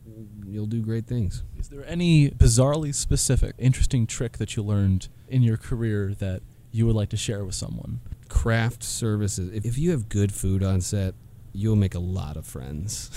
you'll 0.46 0.66
do 0.66 0.80
great 0.80 1.06
things. 1.06 1.42
Is 1.58 1.68
there 1.68 1.84
any 1.86 2.30
bizarrely 2.30 2.94
specific, 2.94 3.54
interesting 3.58 4.06
trick 4.06 4.38
that 4.38 4.56
you 4.56 4.62
learned 4.62 5.08
in 5.28 5.42
your 5.42 5.56
career 5.56 6.14
that 6.18 6.42
you 6.72 6.86
would 6.86 6.96
like 6.96 7.10
to 7.10 7.16
share 7.16 7.44
with 7.44 7.54
someone? 7.54 8.00
Craft 8.28 8.82
services. 8.82 9.50
If 9.52 9.76
you 9.76 9.90
have 9.90 10.08
good 10.08 10.32
food 10.32 10.62
on 10.62 10.80
set, 10.80 11.14
you'll 11.52 11.76
make 11.76 11.94
a 11.94 12.00
lot 12.00 12.36
of 12.36 12.46
friends. 12.46 13.10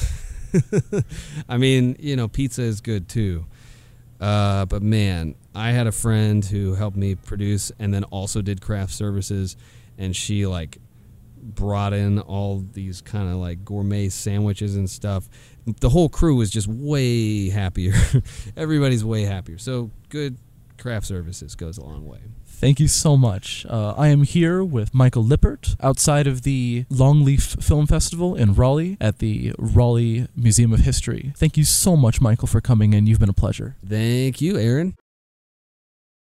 I 1.50 1.58
mean, 1.58 1.96
you 2.00 2.16
know, 2.16 2.28
pizza 2.28 2.64
is 2.64 2.82
good 2.82 3.08
too. 3.08 3.46
Uh, 4.20 4.66
but 4.66 4.82
man, 4.82 5.36
I 5.54 5.72
had 5.72 5.86
a 5.86 5.92
friend 5.92 6.44
who 6.44 6.76
helped 6.76 6.98
me 6.98 7.16
produce 7.16 7.72
and 7.78 7.94
then 7.94 8.04
also 8.06 8.42
did 8.42 8.62
craft 8.62 8.94
services, 8.94 9.58
and 9.98 10.16
she 10.16 10.46
like 10.46 10.78
brought 11.42 11.94
in 11.94 12.20
all 12.20 12.64
these 12.74 13.02
kind 13.02 13.30
of 13.30 13.36
like 13.36 13.66
gourmet 13.66 14.10
sandwiches 14.10 14.76
and 14.76 14.90
stuff. 14.90 15.28
The 15.66 15.90
whole 15.90 16.10
crew 16.10 16.36
was 16.36 16.50
just 16.50 16.68
way 16.68 17.50
happier. 17.50 17.94
Everybody's 18.58 19.04
way 19.04 19.24
happier. 19.24 19.58
So 19.58 19.92
good 20.10 20.38
craft 20.78 21.06
services 21.06 21.56
goes 21.56 21.78
a 21.78 21.84
long 21.84 22.06
way. 22.06 22.20
Thank 22.46 22.80
you 22.80 22.88
so 22.88 23.18
much. 23.18 23.66
Uh, 23.70 23.94
I 23.98 24.08
am 24.08 24.24
here 24.24 24.64
with 24.64 24.94
Michael 24.94 25.24
Lippert 25.24 25.76
outside 25.82 26.28
of 26.28 26.44
the 26.44 26.86
Longleaf 26.90 27.62
Film 27.62 27.88
Festival 27.88 28.36
in 28.36 28.54
Raleigh 28.54 28.96
at 29.02 29.20
the 29.20 29.54
Raleigh 29.58 30.28
Museum 30.36 30.72
of 30.72 30.80
History. 30.80 31.34
Thank 31.36 31.58
you 31.58 31.66
so 31.66 31.98
much, 31.98 32.22
Michael, 32.22 32.48
for 32.48 32.62
coming 32.62 32.94
in. 32.94 33.06
You've 33.06 33.20
been 33.20 33.28
a 33.28 33.34
pleasure. 33.34 33.76
Thank 33.86 34.40
you, 34.40 34.58
Aaron. 34.58 34.96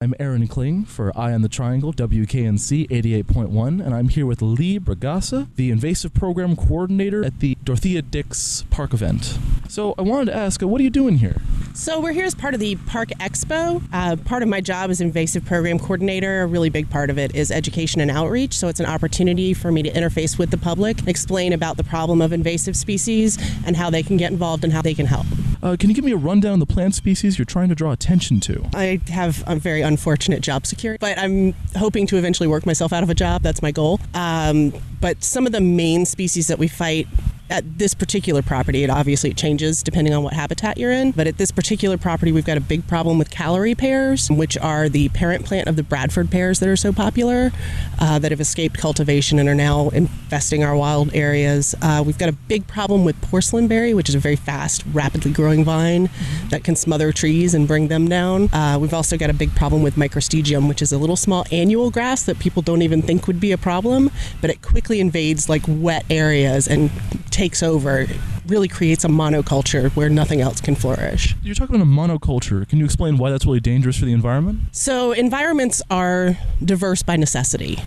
I'm 0.03 0.15
Aaron 0.19 0.49
Kling 0.49 0.85
for 0.85 1.17
Eye 1.17 1.33
on 1.33 1.43
the 1.43 1.49
Triangle, 1.49 1.93
WKNC 1.93 2.89
88.1, 2.89 3.81
and 3.87 3.95
I'm 3.95 4.09
here 4.09 4.27
with 4.27 4.43
Lee 4.43 4.81
Bragassa, 4.81 5.47
the 5.55 5.71
Invasive 5.71 6.13
Program 6.13 6.57
Coordinator 6.57 7.25
at 7.25 7.39
the 7.39 7.57
Dorothea 7.63 8.03
Dix 8.03 8.65
Park 8.69 8.93
event. 8.95 9.39
So 9.69 9.95
I 9.97 10.03
wanted 10.03 10.33
to 10.33 10.37
ask, 10.37 10.61
uh, 10.61 10.67
what 10.67 10.81
are 10.81 10.83
you 10.83 10.91
doing 10.91 11.19
here? 11.19 11.41
So 11.73 12.01
we're 12.01 12.15
here 12.15 12.25
as 12.25 12.35
part 12.35 12.53
of 12.53 12.59
the 12.59 12.75
Park 12.75 13.11
Expo. 13.21 13.81
Uh, 13.93 14.17
part 14.17 14.43
of 14.43 14.49
my 14.49 14.61
job 14.61 14.91
as 14.91 15.01
Invasive 15.01 15.45
Program 15.45 15.79
Coordinator, 15.79 16.43
a 16.43 16.47
really 16.49 16.69
big 16.69 16.91
part 16.91 17.09
of 17.09 17.17
it 17.17 17.37
is 17.37 17.53
education 17.53 18.01
and 18.01 18.11
outreach. 18.11 18.59
So 18.59 18.67
it's 18.67 18.81
an 18.81 18.87
opportunity 18.87 19.55
for 19.55 19.71
me 19.71 19.85
to 19.85 19.91
interface 19.93 20.37
with 20.37 20.51
the 20.51 20.59
public, 20.59 21.07
explain 21.07 21.53
about 21.53 21.77
the 21.77 21.85
problem 21.85 22.21
of 22.21 22.33
invasive 22.33 22.75
species 22.75 23.39
and 23.65 23.77
how 23.77 23.89
they 23.89 24.03
can 24.03 24.17
get 24.17 24.33
involved 24.33 24.65
and 24.65 24.73
how 24.73 24.83
they 24.83 24.95
can 24.95 25.07
help. 25.07 25.27
Uh, 25.63 25.77
can 25.79 25.89
you 25.89 25.95
give 25.95 26.05
me 26.05 26.13
a 26.13 26.17
rundown 26.17 26.55
of 26.55 26.61
the 26.61 26.73
plant 26.75 26.95
species 26.95 27.39
you're 27.39 27.45
trying 27.45 27.69
to 27.69 27.75
draw 27.75 27.93
attention 27.93 28.41
to? 28.41 28.69
I 28.75 29.01
have 29.09 29.45
a 29.47 29.55
very 29.55 29.83
unfortunate 29.83 30.41
job 30.41 30.67
security, 30.67 30.99
but 31.01 31.17
I'm 31.19 31.55
hoping 31.77 32.07
to 32.09 32.17
eventually 32.17 32.49
work 32.49 32.67
myself 32.67 32.93
out 32.93 33.05
of 33.05 33.11
a 33.11 33.15
job. 33.15 33.43
That's 33.43 33.63
my 33.63 33.71
goal. 33.71 34.01
Um, 34.15 34.73
but 35.01 35.23
some 35.23 35.47
of 35.47 35.53
the 35.53 35.61
main 35.61 36.05
species 36.05 36.49
that 36.49 36.59
we 36.59 36.67
fight 36.67 37.07
at 37.53 37.79
this 37.79 37.93
particular 37.93 38.41
property, 38.41 38.83
it 38.83 38.89
obviously 38.89 39.35
changes 39.35 39.83
depending 39.83 40.15
on 40.15 40.23
what 40.23 40.33
habitat 40.33 40.79
you're 40.79 40.91
in. 40.91 41.11
But 41.13 41.27
at 41.27 41.37
this 41.37 41.51
particular 41.51 41.99
property, 41.99 42.33
we've 42.33 42.47
got 42.47 42.57
a 42.57 42.63
big 42.63 42.89
problem 42.89 43.19
with 43.19 43.31
Callery 43.31 43.77
pears, 43.77 44.31
which 44.31 44.57
are 44.57 44.89
the 44.89 45.11
parent 45.11 45.45
plant 45.45 45.69
of 45.69 45.77
the 45.77 45.83
Bradford 45.83 46.31
pears 46.31 46.61
that 46.61 46.69
are 46.69 46.77
so 46.77 46.93
popular, 46.93 47.53
uh, 48.01 48.19
that 48.19 48.31
have 48.31 48.41
escaped 48.41 48.79
cultivation 48.79 49.39
and 49.39 49.51
are 49.51 49.55
now 49.55 49.91
infesting 49.91 50.65
our 50.65 50.75
wild 50.75 51.15
areas. 51.15 51.75
Uh, 51.83 52.03
we've 52.05 52.17
got 52.17 52.31
a 52.31 52.33
big 52.33 52.67
problem 52.67 53.05
with 53.05 53.21
porcelain 53.21 53.69
berry, 53.69 53.93
which 53.93 54.09
is 54.09 54.15
a 54.15 54.19
very 54.19 54.37
fast, 54.37 54.83
rapidly 54.95 55.31
growing 55.31 55.63
vine 55.63 56.09
that 56.49 56.65
can 56.65 56.75
smother 56.75 57.13
trees 57.13 57.53
and 57.53 57.69
bring 57.69 57.89
them 57.89 58.09
down. 58.09 58.49
Uh, 58.55 58.79
we've 58.81 58.95
also 58.95 59.19
got 59.19 59.29
a 59.29 59.35
big 59.35 59.55
problem 59.55 59.83
with 59.83 59.97
microstegium, 59.97 60.69
which 60.69 60.81
is 60.81 60.91
a 60.91 60.97
little 60.97 61.17
small 61.17 61.45
annual 61.53 61.91
grass 61.91 62.23
that 62.23 62.39
people 62.39 62.63
don't 62.63 62.81
even 62.81 63.03
think 63.03 63.27
would 63.27 63.41
be 63.41 63.53
a 63.53 63.59
problem, 63.59 64.11
but 64.41 64.49
it 64.49 64.63
quickly 64.63 65.01
invades 65.01 65.51
like 65.51 65.63
wet 65.69 66.07
areas 66.09 66.67
and 66.67 66.91
takes 67.31 67.42
over 67.63 68.07
really 68.47 68.69
creates 68.69 69.05
a 69.05 69.09
monoculture 69.09 69.91
where 69.97 70.09
nothing 70.09 70.41
else 70.41 70.61
can 70.61 70.77
flourish. 70.77 71.35
You're 71.43 71.55
talking 71.55 71.75
about 71.75 71.85
a 71.85 71.91
monoculture. 71.91 72.69
Can 72.69 72.79
you 72.79 72.85
explain 72.85 73.19
why 73.19 73.31
that's 73.31 73.45
really 73.45 73.61
dangerous 73.61 73.99
for 73.99 74.05
the 74.05 74.13
environment? 74.13 74.61
So, 74.71 75.13
environments 75.13 75.83
are 75.91 76.39
diverse 76.65 77.03
by 77.03 77.17
necessity. 77.17 77.79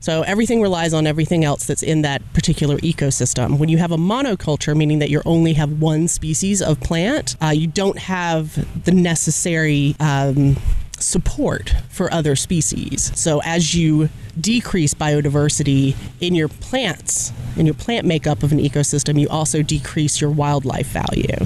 So 0.00 0.22
everything 0.22 0.62
relies 0.62 0.94
on 0.94 1.08
everything 1.08 1.44
else 1.44 1.66
that's 1.66 1.82
in 1.82 2.02
that 2.02 2.22
particular 2.32 2.76
ecosystem. 2.78 3.58
When 3.58 3.68
you 3.68 3.78
have 3.78 3.90
a 3.90 3.96
monoculture, 3.96 4.76
meaning 4.76 5.00
that 5.00 5.10
you 5.10 5.20
only 5.24 5.54
have 5.54 5.80
one 5.80 6.06
species 6.06 6.62
of 6.62 6.78
plant, 6.80 7.34
uh, 7.42 7.48
you 7.48 7.66
don't 7.66 7.98
have 7.98 8.84
the 8.84 8.92
necessary. 8.92 9.96
Um, 9.98 10.56
support 11.00 11.74
for 11.88 12.12
other 12.12 12.34
species. 12.36 13.12
So 13.14 13.40
as 13.44 13.74
you 13.74 14.08
decrease 14.40 14.94
biodiversity 14.94 15.96
in 16.20 16.34
your 16.34 16.48
plants, 16.48 17.32
in 17.56 17.66
your 17.66 17.74
plant 17.74 18.06
makeup 18.06 18.42
of 18.42 18.52
an 18.52 18.58
ecosystem, 18.58 19.20
you 19.20 19.28
also 19.28 19.62
decrease 19.62 20.20
your 20.20 20.30
wildlife 20.30 20.88
value. 20.88 21.36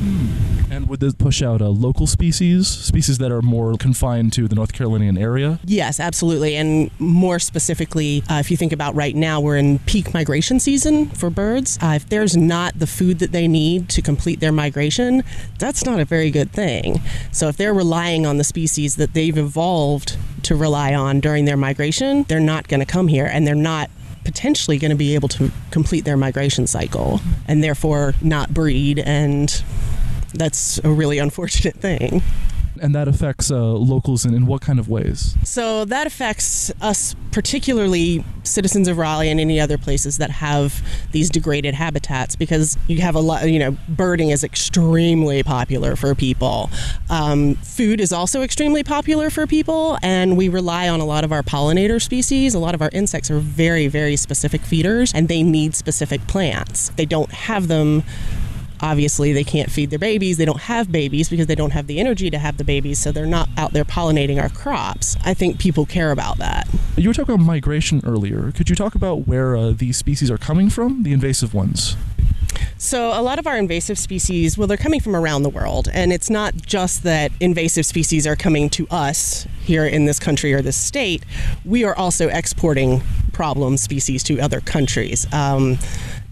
And 0.71 0.89
would 0.89 1.01
this 1.01 1.13
push 1.15 1.43
out 1.43 1.61
uh, 1.61 1.69
local 1.69 2.07
species, 2.07 2.67
species 2.67 3.19
that 3.19 3.31
are 3.31 3.43
more 3.43 3.75
confined 3.75 4.33
to 4.35 4.49
the 4.49 4.55
North 4.55 4.73
Carolinian 4.73 5.19
area? 5.19 5.59
Yes, 5.65 6.01
absolutely. 6.01 6.57
And 6.57 6.91
more 6.99 7.39
specifically, 7.39 8.23
uh, 8.31 8.37
if 8.37 8.51
you 8.51 8.57
think 8.57 8.73
about 8.73 8.95
right 8.95 9.15
now, 9.15 9.39
we're 9.39 9.59
in 9.59 9.81
peak 9.81 10.15
migration 10.15 10.59
season 10.61 11.11
for 11.11 11.29
birds. 11.29 11.79
Uh, 11.83 11.93
if 11.97 12.09
there's 12.09 12.39
not 12.39 12.79
the 12.79 12.87
food 12.87 13.19
that 13.19 13.33
they 13.33 13.49
need 13.49 13.91
to 13.91 14.01
complete 14.01 14.41
their 14.41 14.53
migration, 14.53 15.23
that's 15.59 15.85
not 15.85 16.01
a 16.01 16.07
very 16.07 16.31
good 16.31 16.51
thing. 16.53 17.03
So 17.33 17.49
if 17.49 17.59
they're 17.59 17.75
relying 17.75 18.25
on 18.25 18.39
the 18.39 18.45
species 18.45 18.97
that 18.97 19.13
they've 19.13 19.37
evolved 19.37 20.17
to 20.43 20.57
rely 20.57 20.95
on 20.95 21.21
during 21.21 21.45
their 21.45 21.57
migration, 21.57 22.25
they're 22.25 22.41
not 22.41 22.69
going 22.69 22.81
to 22.81 22.87
come 22.87 23.09
here 23.09 23.27
and 23.27 23.47
they're 23.47 23.55
not 23.55 23.91
potentially 24.25 24.79
going 24.79 24.91
to 24.91 24.97
be 24.97 25.15
able 25.15 25.29
to 25.29 25.51
complete 25.71 26.05
their 26.05 26.17
migration 26.17 26.67
cycle 26.67 27.21
and 27.49 27.63
therefore 27.63 28.15
not 28.23 28.55
breed 28.55 28.99
and 29.01 29.63
that's 30.35 30.79
a 30.85 30.91
really 30.91 31.19
unfortunate 31.19 31.77
thing. 31.77 32.23
And 32.81 32.95
that 32.95 33.07
affects 33.07 33.51
uh, 33.51 33.61
locals 33.75 34.25
in, 34.25 34.35
in 34.35 34.47
what 34.47 34.63
kind 34.63 34.79
of 34.79 34.89
ways? 34.89 35.37
So 35.45 35.85
that 35.85 36.07
affects 36.07 36.73
us, 36.81 37.15
particularly 37.31 38.25
citizens 38.45 38.89
of 38.89 38.99
Raleigh 38.99 39.31
and 39.31 39.39
any 39.39 39.61
other 39.61 39.79
places 39.79 40.19
that 40.19 40.31
have 40.31 40.83
these 41.13 41.29
degraded 41.31 41.75
habitats, 41.75 42.35
because 42.35 42.79
you 42.89 43.01
have 43.01 43.15
a 43.15 43.21
lot, 43.21 43.49
you 43.49 43.59
know, 43.59 43.77
birding 43.89 44.31
is 44.31 44.43
extremely 44.43 45.43
popular 45.43 45.97
for 45.97 46.15
people. 46.15 46.71
Um, 47.11 47.55
food 47.57 48.01
is 48.01 48.13
also 48.13 48.43
extremely 48.43 48.83
popular 48.83 49.31
for 49.31 49.47
people, 49.47 49.99
and 50.03 50.37
we 50.37 50.49
rely 50.49 50.89
on 50.89 51.01
a 51.01 51.05
lot 51.05 51.25
of 51.25 51.33
our 51.33 51.43
pollinator 51.43 52.01
species. 52.01 52.55
A 52.55 52.59
lot 52.59 52.75
of 52.75 52.83
our 52.83 52.91
insects 52.93 53.31
are 53.31 53.39
very, 53.39 53.87
very 53.87 54.17
specific 54.17 54.63
feeders, 54.63 55.13
and 55.15 55.29
they 55.29 55.43
need 55.43 55.75
specific 55.75 56.27
plants. 56.27 56.91
They 56.97 57.07
don't 57.07 57.31
have 57.31 57.69
them 57.69 58.03
obviously 58.83 59.33
they 59.33 59.45
can't 59.45 59.71
feed 59.71 59.91
their 59.91 59.99
babies. 59.99 60.37
They 60.37 60.45
don't 60.45 60.61
have 60.63 60.91
babies 60.91 61.31
because 61.31 61.47
they 61.47 61.55
don't 61.55 61.71
have 61.71 61.87
the 61.87 62.01
energy 62.01 62.31
to 62.31 62.39
have 62.39 62.59
the 62.59 62.65
babies, 62.65 62.99
so 62.99 63.13
they're 63.13 63.25
not 63.25 63.49
out 63.57 63.73
there 63.73 63.85
pollinating 63.85 64.43
our 64.43 64.49
crops. 64.49 65.17
I 65.25 65.35
think 65.35 65.59
people 65.59 65.87
care 65.87 66.11
about 66.11 66.39
that. 66.39 66.69
You 66.97 67.09
were 67.09 67.15
talking 67.15 67.35
about 67.35 67.45
migration 67.45 68.03
earlier. 68.05 68.53
Could 68.53 68.69
you 68.69 68.77
talk 68.77 68.95
about 68.95 69.27
where 69.27 69.57
uh, 69.57 69.71
these 69.71 69.97
species 69.97 70.31
are 70.31 70.39
coming 70.39 70.69
from, 70.69 71.05
the 71.05 71.13
invasive 71.13 71.55
ones? 71.55 71.97
So, 72.77 73.19
a 73.19 73.23
lot 73.23 73.39
of 73.39 73.47
our 73.47 73.57
invasive 73.57 73.97
species, 73.99 74.59
well, 74.59 74.67
they're 74.67 74.77
coming 74.77 75.01
from 75.01 75.15
around 75.15 75.45
the 75.45 75.49
world. 75.49 75.89
And 75.93 76.13
it's 76.13 76.29
not 76.29 76.55
just 76.57 77.05
that 77.05 77.31
invasive 77.39 77.87
species 77.87 78.27
are 78.27 78.35
coming 78.35 78.69
to 78.71 78.89
us 78.91 79.47
here 79.63 79.87
in 79.87 80.05
this 80.05 80.19
country 80.19 80.53
or 80.53 80.63
this 80.63 80.77
state, 80.77 81.25
we 81.65 81.85
are 81.85 81.95
also 81.95 82.29
exporting 82.29 83.01
problem 83.33 83.77
species 83.77 84.23
to 84.25 84.41
other 84.41 84.61
countries. 84.61 85.33
Um, 85.33 85.79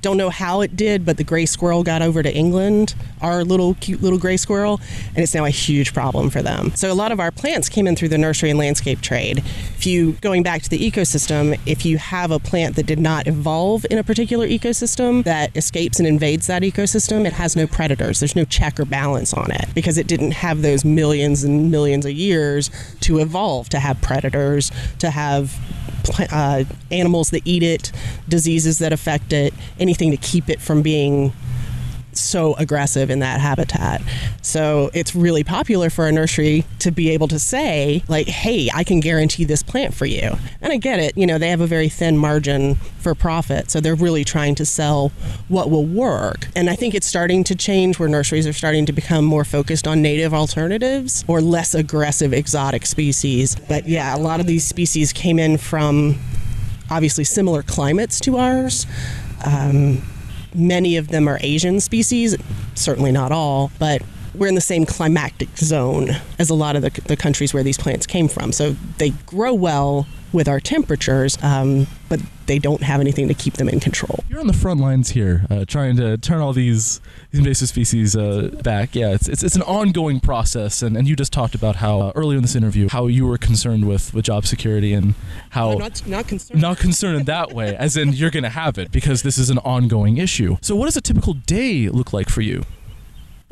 don't 0.02 0.16
know 0.16 0.30
how 0.30 0.60
it 0.60 0.76
did, 0.76 1.04
but 1.04 1.16
the 1.16 1.24
gray 1.24 1.46
squirrel 1.46 1.82
got 1.82 2.02
over 2.02 2.22
to 2.22 2.34
England, 2.34 2.94
our 3.20 3.44
little 3.44 3.74
cute 3.74 4.02
little 4.02 4.18
gray 4.18 4.36
squirrel, 4.36 4.80
and 5.08 5.18
it's 5.18 5.34
now 5.34 5.44
a 5.44 5.50
huge 5.50 5.92
problem 5.92 6.30
for 6.30 6.42
them. 6.42 6.72
So 6.74 6.92
a 6.92 6.94
lot 6.94 7.12
of 7.12 7.20
our 7.20 7.30
plants 7.30 7.68
came 7.68 7.86
in 7.86 7.96
through 7.96 8.08
the 8.08 8.18
nursery 8.18 8.50
and 8.50 8.58
landscape 8.58 9.00
trade. 9.00 9.38
If 9.38 9.86
you 9.86 10.12
going 10.20 10.42
back 10.42 10.62
to 10.62 10.70
the 10.70 10.78
ecosystem, 10.78 11.58
if 11.66 11.84
you 11.84 11.98
have 11.98 12.30
a 12.30 12.38
plant 12.38 12.76
that 12.76 12.86
did 12.86 12.98
not 12.98 13.26
evolve 13.26 13.86
in 13.90 13.98
a 13.98 14.04
particular 14.04 14.46
ecosystem 14.46 15.24
that 15.24 15.56
escapes 15.56 15.98
and 15.98 16.06
invades 16.06 16.46
that 16.46 16.62
ecosystem, 16.62 17.26
it 17.26 17.34
has 17.34 17.56
no 17.56 17.66
predators. 17.66 18.20
There's 18.20 18.36
no 18.36 18.44
check 18.44 18.78
or 18.80 18.84
balance 18.84 19.32
on 19.32 19.50
it 19.50 19.66
because 19.74 19.98
it 19.98 20.06
didn't 20.06 20.32
have 20.32 20.62
those 20.62 20.84
millions 20.84 21.44
and 21.44 21.70
millions 21.70 22.06
of 22.06 22.12
years 22.12 22.70
to 23.00 23.18
evolve 23.18 23.68
to 23.70 23.80
have 23.80 24.00
predators, 24.00 24.70
to 24.98 25.10
have 25.10 25.58
uh, 26.30 26.64
animals 26.90 27.30
that 27.30 27.42
eat 27.44 27.62
it, 27.62 27.92
diseases 28.28 28.78
that 28.78 28.92
affect 28.92 29.32
it, 29.32 29.54
anything 29.78 30.10
to 30.10 30.16
keep 30.16 30.48
it 30.48 30.60
from 30.60 30.82
being 30.82 31.32
so 32.12 32.54
aggressive 32.54 33.10
in 33.10 33.20
that 33.20 33.40
habitat. 33.40 34.02
So 34.42 34.90
it's 34.94 35.14
really 35.14 35.44
popular 35.44 35.90
for 35.90 36.06
a 36.06 36.12
nursery 36.12 36.64
to 36.80 36.90
be 36.90 37.10
able 37.10 37.28
to 37.28 37.38
say, 37.38 38.02
like, 38.08 38.26
hey, 38.26 38.70
I 38.74 38.84
can 38.84 39.00
guarantee 39.00 39.44
this 39.44 39.62
plant 39.62 39.94
for 39.94 40.06
you. 40.06 40.36
And 40.60 40.72
I 40.72 40.76
get 40.76 41.00
it, 41.00 41.16
you 41.16 41.26
know, 41.26 41.38
they 41.38 41.50
have 41.50 41.60
a 41.60 41.66
very 41.66 41.88
thin 41.88 42.16
margin 42.16 42.76
for 42.98 43.14
profit. 43.14 43.70
So 43.70 43.80
they're 43.80 43.94
really 43.94 44.24
trying 44.24 44.54
to 44.56 44.66
sell 44.66 45.12
what 45.48 45.70
will 45.70 45.86
work. 45.86 46.48
And 46.54 46.68
I 46.70 46.76
think 46.76 46.94
it's 46.94 47.06
starting 47.06 47.44
to 47.44 47.54
change 47.54 47.98
where 47.98 48.08
nurseries 48.08 48.46
are 48.46 48.52
starting 48.52 48.86
to 48.86 48.92
become 48.92 49.24
more 49.24 49.44
focused 49.44 49.86
on 49.86 50.02
native 50.02 50.34
alternatives 50.34 51.24
or 51.28 51.40
less 51.40 51.74
aggressive 51.74 52.32
exotic 52.32 52.86
species. 52.86 53.56
But 53.68 53.88
yeah, 53.88 54.16
a 54.16 54.18
lot 54.18 54.40
of 54.40 54.46
these 54.46 54.66
species 54.66 55.12
came 55.12 55.38
in 55.38 55.58
from 55.58 56.18
obviously 56.90 57.24
similar 57.24 57.62
climates 57.62 58.20
to 58.20 58.36
ours. 58.36 58.86
Um, 59.44 60.02
many 60.54 60.96
of 60.96 61.08
them 61.08 61.28
are 61.28 61.38
Asian 61.40 61.80
species, 61.80 62.36
certainly 62.74 63.12
not 63.12 63.32
all, 63.32 63.70
but 63.78 64.02
we're 64.34 64.46
in 64.46 64.54
the 64.54 64.60
same 64.60 64.86
climatic 64.86 65.56
zone 65.56 66.10
as 66.38 66.50
a 66.50 66.54
lot 66.54 66.76
of 66.76 66.82
the, 66.82 66.90
the 67.06 67.16
countries 67.16 67.52
where 67.52 67.62
these 67.62 67.78
plants 67.78 68.06
came 68.06 68.28
from. 68.28 68.52
So 68.52 68.76
they 68.98 69.10
grow 69.26 69.52
well 69.54 70.06
with 70.32 70.48
our 70.48 70.60
temperatures, 70.60 71.38
um, 71.42 71.86
but 72.08 72.20
they 72.46 72.58
don't 72.58 72.82
have 72.82 73.00
anything 73.00 73.28
to 73.28 73.34
keep 73.34 73.54
them 73.54 73.68
in 73.68 73.78
control. 73.78 74.24
You're 74.28 74.40
on 74.40 74.46
the 74.46 74.52
front 74.52 74.80
lines 74.80 75.10
here, 75.10 75.46
uh, 75.50 75.64
trying 75.64 75.96
to 75.96 76.16
turn 76.18 76.40
all 76.40 76.52
these, 76.52 77.00
these 77.30 77.38
invasive 77.38 77.68
species 77.68 78.16
uh, 78.16 78.50
back. 78.62 78.94
Yeah, 78.94 79.10
it's, 79.10 79.28
it's, 79.28 79.42
it's 79.42 79.56
an 79.56 79.62
ongoing 79.62 80.20
process, 80.20 80.82
and, 80.82 80.96
and 80.96 81.06
you 81.06 81.14
just 81.14 81.32
talked 81.32 81.54
about 81.54 81.76
how 81.76 82.00
uh, 82.00 82.12
earlier 82.14 82.36
in 82.36 82.42
this 82.42 82.56
interview 82.56 82.88
how 82.88 83.06
you 83.06 83.26
were 83.26 83.38
concerned 83.38 83.86
with, 83.86 84.12
with 84.12 84.24
job 84.24 84.46
security 84.46 84.92
and 84.92 85.14
how 85.50 85.74
not, 85.74 86.06
not 86.06 86.26
concerned. 86.26 86.60
not 86.60 86.78
concerned 86.78 87.16
in 87.18 87.24
that 87.26 87.52
way, 87.52 87.76
as 87.76 87.96
in 87.96 88.12
you're 88.12 88.30
going 88.30 88.42
to 88.42 88.50
have 88.50 88.78
it 88.78 88.90
because 88.90 89.22
this 89.22 89.38
is 89.38 89.50
an 89.50 89.58
ongoing 89.58 90.16
issue. 90.16 90.56
So, 90.60 90.74
what 90.74 90.86
does 90.86 90.96
a 90.96 91.00
typical 91.00 91.34
day 91.34 91.88
look 91.88 92.12
like 92.12 92.28
for 92.28 92.40
you? 92.40 92.64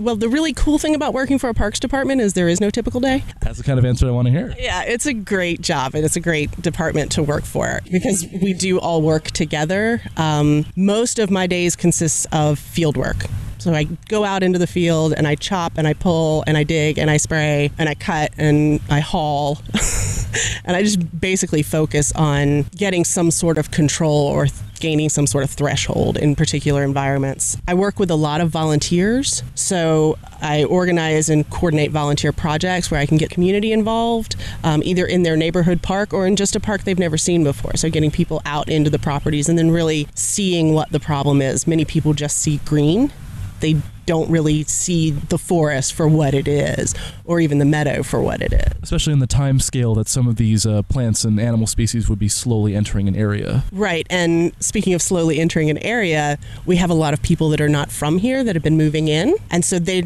Well, 0.00 0.14
the 0.14 0.28
really 0.28 0.52
cool 0.52 0.78
thing 0.78 0.94
about 0.94 1.12
working 1.12 1.40
for 1.40 1.50
a 1.50 1.54
parks 1.54 1.80
department 1.80 2.20
is 2.20 2.34
there 2.34 2.48
is 2.48 2.60
no 2.60 2.70
typical 2.70 3.00
day. 3.00 3.24
That's 3.40 3.58
the 3.58 3.64
kind 3.64 3.80
of 3.80 3.84
answer 3.84 4.06
I 4.06 4.12
want 4.12 4.26
to 4.26 4.30
hear. 4.30 4.54
Yeah, 4.56 4.84
it's 4.84 5.06
a 5.06 5.12
great 5.12 5.60
job 5.60 5.96
and 5.96 6.04
it's 6.04 6.14
a 6.14 6.20
great 6.20 6.52
department 6.62 7.10
to 7.12 7.22
work 7.24 7.42
for 7.42 7.80
because 7.90 8.24
we 8.40 8.54
do 8.54 8.78
all 8.78 9.02
work 9.02 9.24
together. 9.32 10.00
Um, 10.16 10.66
most 10.76 11.18
of 11.18 11.32
my 11.32 11.48
days 11.48 11.74
consists 11.74 12.28
of 12.30 12.60
field 12.60 12.96
work. 12.96 13.24
So 13.58 13.74
I 13.74 13.84
go 14.08 14.24
out 14.24 14.44
into 14.44 14.60
the 14.60 14.68
field 14.68 15.14
and 15.14 15.26
I 15.26 15.34
chop 15.34 15.72
and 15.76 15.88
I 15.88 15.94
pull 15.94 16.44
and 16.46 16.56
I 16.56 16.62
dig 16.62 16.96
and 16.96 17.10
I 17.10 17.16
spray 17.16 17.72
and 17.76 17.88
I 17.88 17.96
cut 17.96 18.30
and 18.38 18.80
I 18.88 19.00
haul. 19.00 19.58
and 20.64 20.76
I 20.76 20.84
just 20.84 21.20
basically 21.20 21.64
focus 21.64 22.12
on 22.12 22.62
getting 22.76 23.04
some 23.04 23.32
sort 23.32 23.58
of 23.58 23.72
control 23.72 24.28
or 24.28 24.46
gaining 24.80 25.08
some 25.08 25.26
sort 25.26 25.44
of 25.44 25.50
threshold 25.50 26.16
in 26.16 26.34
particular 26.34 26.82
environments. 26.82 27.56
I 27.66 27.74
work 27.74 27.98
with 27.98 28.10
a 28.10 28.14
lot 28.14 28.40
of 28.40 28.50
volunteers, 28.50 29.42
so 29.54 30.18
I 30.40 30.64
organize 30.64 31.28
and 31.28 31.48
coordinate 31.50 31.90
volunteer 31.90 32.32
projects 32.32 32.90
where 32.90 33.00
I 33.00 33.06
can 33.06 33.18
get 33.18 33.30
community 33.30 33.72
involved, 33.72 34.36
um, 34.64 34.82
either 34.84 35.06
in 35.06 35.22
their 35.22 35.36
neighborhood 35.36 35.82
park 35.82 36.12
or 36.12 36.26
in 36.26 36.36
just 36.36 36.56
a 36.56 36.60
park 36.60 36.84
they've 36.84 36.98
never 36.98 37.18
seen 37.18 37.44
before. 37.44 37.76
So 37.76 37.90
getting 37.90 38.10
people 38.10 38.40
out 38.44 38.68
into 38.68 38.90
the 38.90 38.98
properties 38.98 39.48
and 39.48 39.58
then 39.58 39.70
really 39.70 40.08
seeing 40.14 40.74
what 40.74 40.90
the 40.90 41.00
problem 41.00 41.42
is. 41.42 41.66
Many 41.66 41.84
people 41.84 42.14
just 42.14 42.38
see 42.38 42.60
green. 42.64 43.12
They 43.60 43.80
don't 44.08 44.30
really 44.30 44.64
see 44.64 45.10
the 45.10 45.36
forest 45.36 45.92
for 45.92 46.08
what 46.08 46.32
it 46.32 46.48
is, 46.48 46.94
or 47.26 47.40
even 47.40 47.58
the 47.58 47.66
meadow 47.66 48.02
for 48.02 48.22
what 48.22 48.40
it 48.40 48.54
is. 48.54 48.72
Especially 48.82 49.12
in 49.12 49.18
the 49.18 49.26
time 49.26 49.60
scale 49.60 49.94
that 49.96 50.08
some 50.08 50.26
of 50.26 50.36
these 50.36 50.64
uh, 50.64 50.80
plants 50.84 51.24
and 51.24 51.38
animal 51.38 51.66
species 51.66 52.08
would 52.08 52.18
be 52.18 52.26
slowly 52.26 52.74
entering 52.74 53.06
an 53.06 53.14
area. 53.14 53.64
Right. 53.70 54.06
And 54.08 54.54
speaking 54.60 54.94
of 54.94 55.02
slowly 55.02 55.38
entering 55.38 55.68
an 55.68 55.76
area, 55.78 56.38
we 56.64 56.76
have 56.76 56.88
a 56.88 56.94
lot 56.94 57.12
of 57.12 57.20
people 57.20 57.50
that 57.50 57.60
are 57.60 57.68
not 57.68 57.92
from 57.92 58.16
here 58.16 58.42
that 58.42 58.56
have 58.56 58.62
been 58.62 58.78
moving 58.78 59.08
in. 59.08 59.34
And 59.50 59.62
so 59.62 59.78
they 59.78 60.04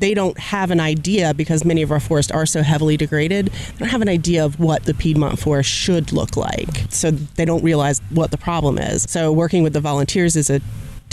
they 0.00 0.14
don't 0.14 0.36
have 0.36 0.72
an 0.72 0.80
idea 0.80 1.32
because 1.32 1.64
many 1.64 1.80
of 1.80 1.92
our 1.92 2.00
forests 2.00 2.32
are 2.32 2.46
so 2.46 2.62
heavily 2.62 2.96
degraded. 2.96 3.46
They 3.46 3.78
don't 3.78 3.88
have 3.88 4.02
an 4.02 4.08
idea 4.08 4.44
of 4.44 4.58
what 4.58 4.82
the 4.82 4.94
Piedmont 4.94 5.38
forest 5.38 5.70
should 5.70 6.12
look 6.12 6.36
like. 6.36 6.86
So 6.90 7.12
they 7.12 7.44
don't 7.44 7.62
realize 7.62 8.00
what 8.10 8.32
the 8.32 8.36
problem 8.36 8.78
is. 8.78 9.02
So 9.08 9.32
working 9.32 9.62
with 9.62 9.74
the 9.74 9.80
volunteers 9.80 10.34
is 10.34 10.50
a 10.50 10.60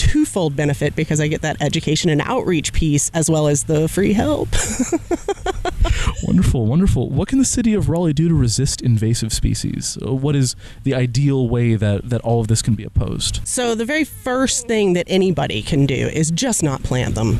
twofold 0.02 0.56
benefit 0.56 0.96
because 0.96 1.22
I 1.22 1.28
get 1.28 1.42
that 1.42 1.62
education 1.62 2.10
and 2.10 2.22
outreach 2.22 2.74
piece 2.74 3.12
as 3.14 3.30
well 3.30 3.48
as 3.48 3.66
the 3.66 3.88
free 3.88 4.14
help. 4.14 4.50
wonderful, 6.24 6.66
wonderful. 6.66 7.10
What 7.10 7.28
can 7.28 7.38
the 7.38 7.46
city 7.46 7.76
of 7.76 7.88
Raleigh 7.88 8.14
do 8.14 8.28
to 8.28 8.34
resist 8.34 8.82
invasive 8.82 9.32
species? 9.32 9.98
Uh, 10.04 10.14
What 10.14 10.36
is 10.36 10.56
the 10.84 10.96
ideal 10.96 11.48
way 11.48 11.76
that, 11.76 12.10
that 12.10 12.22
all 12.22 12.42
of 12.42 12.48
this 12.48 12.62
can 12.62 12.74
be 12.74 12.84
opposed? 12.84 13.42
So, 13.48 13.76
the 13.76 13.86
very 13.86 14.04
first 14.04 14.68
thing 14.68 14.94
that 14.94 15.06
anybody 15.08 15.62
can 15.62 15.86
do 15.86 16.08
is 16.08 16.32
just 16.32 16.64
not 16.64 16.82
plant 16.82 17.14
them. 17.16 17.38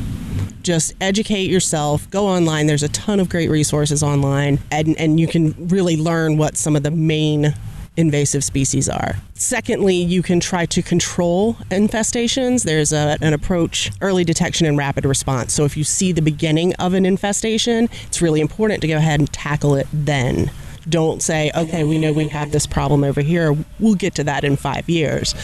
Just 0.62 0.94
educate 1.00 1.50
yourself, 1.50 2.08
go 2.10 2.26
online. 2.26 2.68
There's 2.68 2.84
a 2.84 2.88
ton 2.90 3.18
of 3.18 3.28
great 3.28 3.50
resources 3.50 4.02
online, 4.02 4.60
and, 4.70 4.96
and 4.96 5.18
you 5.18 5.26
can 5.26 5.68
really 5.68 5.96
learn 5.96 6.36
what 6.36 6.56
some 6.56 6.76
of 6.76 6.84
the 6.84 6.92
main 6.92 7.54
invasive 7.96 8.42
species 8.44 8.88
are. 8.88 9.16
Secondly, 9.34 9.96
you 9.96 10.22
can 10.22 10.40
try 10.40 10.66
to 10.66 10.82
control 10.82 11.54
infestations. 11.70 12.64
There's 12.64 12.92
a, 12.92 13.18
an 13.20 13.34
approach, 13.34 13.90
early 14.00 14.24
detection 14.24 14.66
and 14.66 14.78
rapid 14.78 15.04
response. 15.04 15.52
So 15.52 15.64
if 15.64 15.76
you 15.76 15.84
see 15.84 16.12
the 16.12 16.22
beginning 16.22 16.74
of 16.74 16.94
an 16.94 17.04
infestation, 17.04 17.88
it's 18.06 18.22
really 18.22 18.40
important 18.40 18.80
to 18.82 18.88
go 18.88 18.96
ahead 18.96 19.20
and 19.20 19.32
tackle 19.32 19.74
it 19.74 19.86
then. 19.92 20.50
Don't 20.88 21.22
say, 21.22 21.52
okay, 21.54 21.84
we 21.84 21.98
know 21.98 22.12
we 22.12 22.28
have 22.28 22.50
this 22.50 22.66
problem 22.66 23.04
over 23.04 23.20
here. 23.20 23.56
We'll 23.78 23.94
get 23.94 24.14
to 24.16 24.24
that 24.24 24.42
in 24.42 24.56
five 24.56 24.88
years 24.88 25.34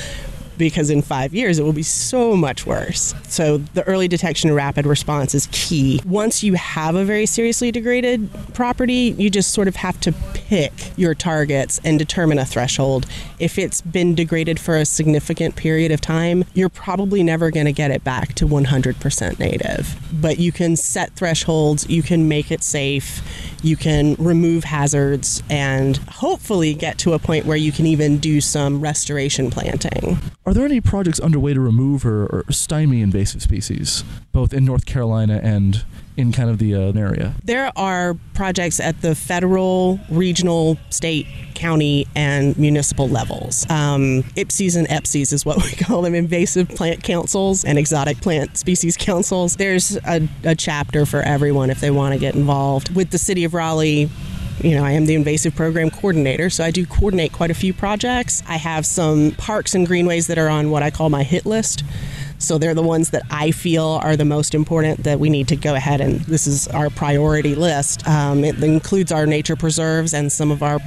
because 0.59 0.91
in 0.91 1.03
five 1.03 1.33
years 1.35 1.59
it 1.59 1.63
will 1.63 1.73
be 1.73 1.83
so 1.83 2.37
much 2.37 2.67
worse. 2.67 3.15
So 3.29 3.59
the 3.59 3.85
early 3.85 4.09
detection 4.09 4.51
and 4.51 4.57
rapid 4.57 4.87
response 4.87 5.35
is 5.35 5.49
key. 5.53 6.01
Once 6.05 6.43
you 6.43 6.55
have 6.55 6.95
a 6.95 7.05
very 7.05 7.27
seriously 7.27 7.71
degraded 7.71 8.29
property, 8.55 9.15
you 9.17 9.31
just 9.31 9.53
sort 9.53 9.69
of 9.69 9.77
have 9.77 9.99
to 10.01 10.13
pick 10.35 10.73
your 10.97 11.15
targets 11.15 11.81
and 11.85 11.99
determine 11.99 12.39
a 12.39 12.45
threshold. 12.45 13.07
If 13.39 13.59
it's 13.59 13.81
been 13.81 14.15
degraded 14.15 14.59
for 14.59 14.77
a 14.77 14.85
significant 14.85 15.57
period 15.57 15.93
of 15.93 16.01
time, 16.01 16.45
you're 16.55 16.69
probably 16.69 17.23
never 17.23 17.51
going 17.51 17.67
to 17.67 17.73
get 17.73 17.91
it 17.91 18.03
back 18.05 18.35
to 18.35 18.47
100% 18.47 19.39
native. 19.39 19.97
But 20.13 20.39
you 20.39 20.53
can 20.53 20.77
set 20.77 21.15
thresholds, 21.15 21.89
you 21.89 22.03
can 22.03 22.29
make 22.29 22.51
it 22.51 22.63
safe, 22.63 23.23
you 23.63 23.77
can 23.77 24.15
remove 24.19 24.65
hazards, 24.65 25.43
and 25.49 25.97
hopefully 26.09 26.75
get 26.75 26.99
to 26.99 27.13
a 27.13 27.19
point 27.19 27.47
where 27.47 27.57
you 27.57 27.73
can 27.73 27.87
even 27.87 28.19
do 28.19 28.41
some 28.41 28.81
restoration 28.81 29.51
planting. 29.51 30.19
Are 30.49 30.55
there 30.55 30.65
any 30.65 30.81
projects 30.81 31.21
underway 31.21 31.53
to 31.53 31.61
remove 31.61 32.07
or, 32.07 32.25
or 32.25 32.45
stymie 32.49 33.03
invasive 33.03 33.43
species, 33.43 34.03
both 34.33 34.55
in 34.55 34.65
North 34.65 34.87
Carolina 34.87 35.43
and 35.43 35.85
in 36.17 36.33
kind 36.33 36.49
of 36.49 36.57
the 36.57 36.75
uh, 36.75 36.93
area? 36.93 37.35
There 37.45 37.71
are 37.77 38.17
projects 38.33 38.81
at 38.81 39.03
the 39.03 39.15
federal, 39.15 40.01
regional, 40.09 40.79
state, 40.89 41.27
county, 41.55 42.07
and 42.17 42.59
municipal 42.59 43.11
levels. 43.11 43.69
Um, 43.69 44.23
IPSES 44.39 44.79
and 44.79 44.89
EPSES 44.89 45.35
is 45.35 45.45
what 45.45 45.63
we 45.63 45.73
call 45.73 46.01
them 46.01 46.15
invasive 46.15 46.71
plant 46.71 47.03
councils 47.03 47.63
and 47.63 47.79
exotic 47.79 48.23
plant 48.23 48.57
species 48.57 48.97
councils. 48.97 49.57
There's 49.57 49.99
a, 50.07 50.27
a 50.45 50.55
chapter 50.55 51.05
for 51.05 51.21
everyone 51.21 51.69
if 51.69 51.81
they 51.81 51.91
want 51.91 52.15
to 52.15 52.19
get 52.19 52.35
involved. 52.35 52.97
With 52.97 53.11
the 53.11 53.19
city 53.19 53.45
of 53.45 53.53
Raleigh, 53.53 54.09
you 54.61 54.75
know, 54.75 54.85
I 54.85 54.93
am 54.93 55.07
the 55.07 55.15
invasive 55.15 55.55
program 55.55 55.91
coordinator, 55.91 56.51
so 56.51 56.65
I 56.65 56.71
do 56.71 56.85
coordinate 56.85 57.33
quite 57.33 57.51
a 57.51 57.55
few 57.55 57.73
projects. 57.73 58.43
I 58.49 58.57
have 58.57 58.85
some 58.85 59.33
parks 59.33 59.75
and 59.75 59.87
greenways 59.87 60.27
that 60.27 60.39
are 60.39 60.49
on 60.49 60.71
what 60.71 60.83
I 60.83 60.91
call 60.91 61.11
my 61.11 61.23
hit 61.23 61.47
list. 61.47 61.85
So 62.39 62.57
they're 62.57 62.75
the 62.75 62.83
ones 62.83 63.11
that 63.11 63.23
I 63.31 63.51
feel 63.51 64.01
are 64.03 64.17
the 64.17 64.25
most 64.25 64.55
important 64.55 65.05
that 65.05 65.19
we 65.19 65.29
need 65.29 65.49
to 65.49 65.57
go 65.57 65.75
ahead 65.75 66.01
and 66.01 66.21
this 66.21 66.47
is 66.47 66.69
our 66.69 66.89
priority 66.89 67.57
list. 67.57 68.07
Um, 68.07 68.45
it 68.45 68.63
includes 68.63 69.11
our 69.11 69.27
nature 69.27 69.57
preserves 69.57 70.15
and 70.15 70.31
some 70.31 70.53
of 70.53 70.63
our 70.63 70.79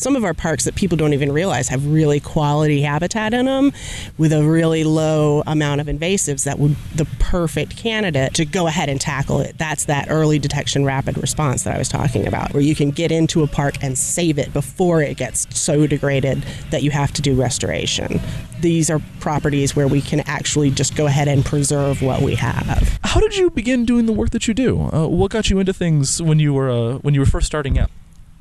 some 0.00 0.16
of 0.16 0.24
our 0.24 0.34
parks 0.34 0.64
that 0.64 0.74
people 0.74 0.96
don't 0.96 1.12
even 1.12 1.30
realize 1.30 1.68
have 1.68 1.86
really 1.86 2.20
quality 2.20 2.82
habitat 2.82 3.34
in 3.34 3.46
them 3.46 3.72
with 4.18 4.32
a 4.32 4.42
really 4.42 4.84
low 4.84 5.42
amount 5.46 5.80
of 5.80 5.86
invasives 5.86 6.44
that 6.44 6.58
would 6.58 6.74
the 6.94 7.04
perfect 7.18 7.76
candidate 7.76 8.34
to 8.34 8.44
go 8.44 8.66
ahead 8.66 8.88
and 8.88 9.00
tackle 9.00 9.40
it 9.40 9.56
that's 9.58 9.84
that 9.84 10.06
early 10.10 10.38
detection 10.38 10.84
rapid 10.84 11.16
response 11.18 11.64
that 11.64 11.74
i 11.74 11.78
was 11.78 11.88
talking 11.88 12.26
about 12.26 12.52
where 12.52 12.62
you 12.62 12.74
can 12.74 12.90
get 12.90 13.12
into 13.12 13.42
a 13.42 13.46
park 13.46 13.76
and 13.82 13.98
save 13.98 14.38
it 14.38 14.52
before 14.52 15.02
it 15.02 15.16
gets 15.16 15.46
so 15.56 15.86
degraded 15.86 16.42
that 16.70 16.82
you 16.82 16.90
have 16.90 17.12
to 17.12 17.22
do 17.22 17.34
restoration 17.34 18.20
these 18.60 18.90
are 18.90 19.00
properties 19.20 19.74
where 19.74 19.88
we 19.88 20.00
can 20.00 20.20
actually 20.20 20.70
just 20.70 20.94
go 20.94 21.06
ahead 21.06 21.28
and 21.28 21.44
preserve 21.44 22.02
what 22.02 22.20
we 22.20 22.34
have 22.34 22.98
How 23.10 23.18
did 23.18 23.36
you 23.36 23.50
begin 23.50 23.84
doing 23.84 24.06
the 24.06 24.12
work 24.12 24.30
that 24.30 24.46
you 24.46 24.54
do? 24.54 24.80
Uh, 24.80 25.08
what 25.08 25.32
got 25.32 25.50
you 25.50 25.58
into 25.58 25.72
things 25.72 26.22
when 26.22 26.38
you 26.38 26.54
were 26.54 26.70
uh, 26.70 26.98
when 26.98 27.12
you 27.12 27.18
were 27.18 27.26
first 27.26 27.46
starting 27.46 27.76
out? 27.76 27.90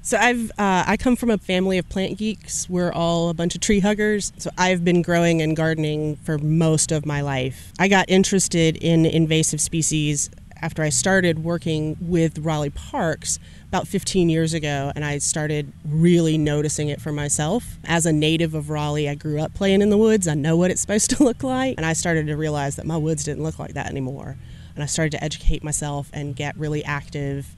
So 0.02 0.18
I've 0.18 0.50
uh, 0.52 0.86
I 0.88 0.98
come 0.98 1.16
from 1.16 1.30
a 1.30 1.38
family 1.38 1.78
of 1.78 1.88
plant 1.90 2.18
geeks. 2.18 2.70
We're 2.70 2.92
all 2.92 3.30
a 3.30 3.34
bunch 3.34 3.54
of 3.56 3.62
tree 3.62 3.82
huggers. 3.82 4.32
So 4.38 4.50
I've 4.58 4.84
been 4.86 5.02
growing 5.02 5.42
and 5.42 5.56
gardening 5.56 6.16
for 6.18 6.38
most 6.38 6.92
of 6.92 7.06
my 7.06 7.22
life. 7.22 7.74
I 7.80 7.90
got 7.90 8.10
interested 8.10 8.78
in 8.78 9.06
invasive 9.06 9.60
species 9.60 10.30
after 10.62 10.84
I 10.84 10.90
started 10.90 11.44
working 11.44 11.98
with 12.02 12.40
Raleigh 12.40 12.70
Parks 12.70 13.40
about 13.68 13.88
15 13.88 14.30
years 14.30 14.54
ago, 14.54 14.92
and 14.96 15.06
I 15.06 15.20
started 15.20 15.72
really 15.86 16.38
noticing 16.38 16.90
it 16.90 17.00
for 17.00 17.12
myself. 17.12 17.78
As 17.86 18.06
a 18.06 18.12
native 18.12 18.54
of 18.54 18.70
Raleigh, 18.70 19.08
I 19.08 19.16
grew 19.16 19.40
up 19.40 19.54
playing 19.54 19.82
in 19.82 19.90
the 19.90 19.98
woods. 19.98 20.28
I 20.28 20.34
know 20.34 20.58
what 20.58 20.72
it's 20.72 20.82
supposed 20.82 21.12
to 21.12 21.24
look 21.24 21.44
like, 21.44 21.76
and 21.78 21.86
I 21.86 21.94
started 21.94 22.28
to 22.28 22.36
realize 22.36 22.76
that 22.78 22.86
my 22.86 22.98
woods 22.98 23.24
didn't 23.24 23.44
look 23.44 23.60
like 23.60 23.74
that 23.74 23.88
anymore. 23.88 24.38
And 24.76 24.84
I 24.84 24.88
started 24.88 25.12
to 25.12 25.24
educate 25.24 25.64
myself 25.64 26.10
and 26.14 26.36
get 26.36 26.58
really 26.58 26.84
active 26.84 27.56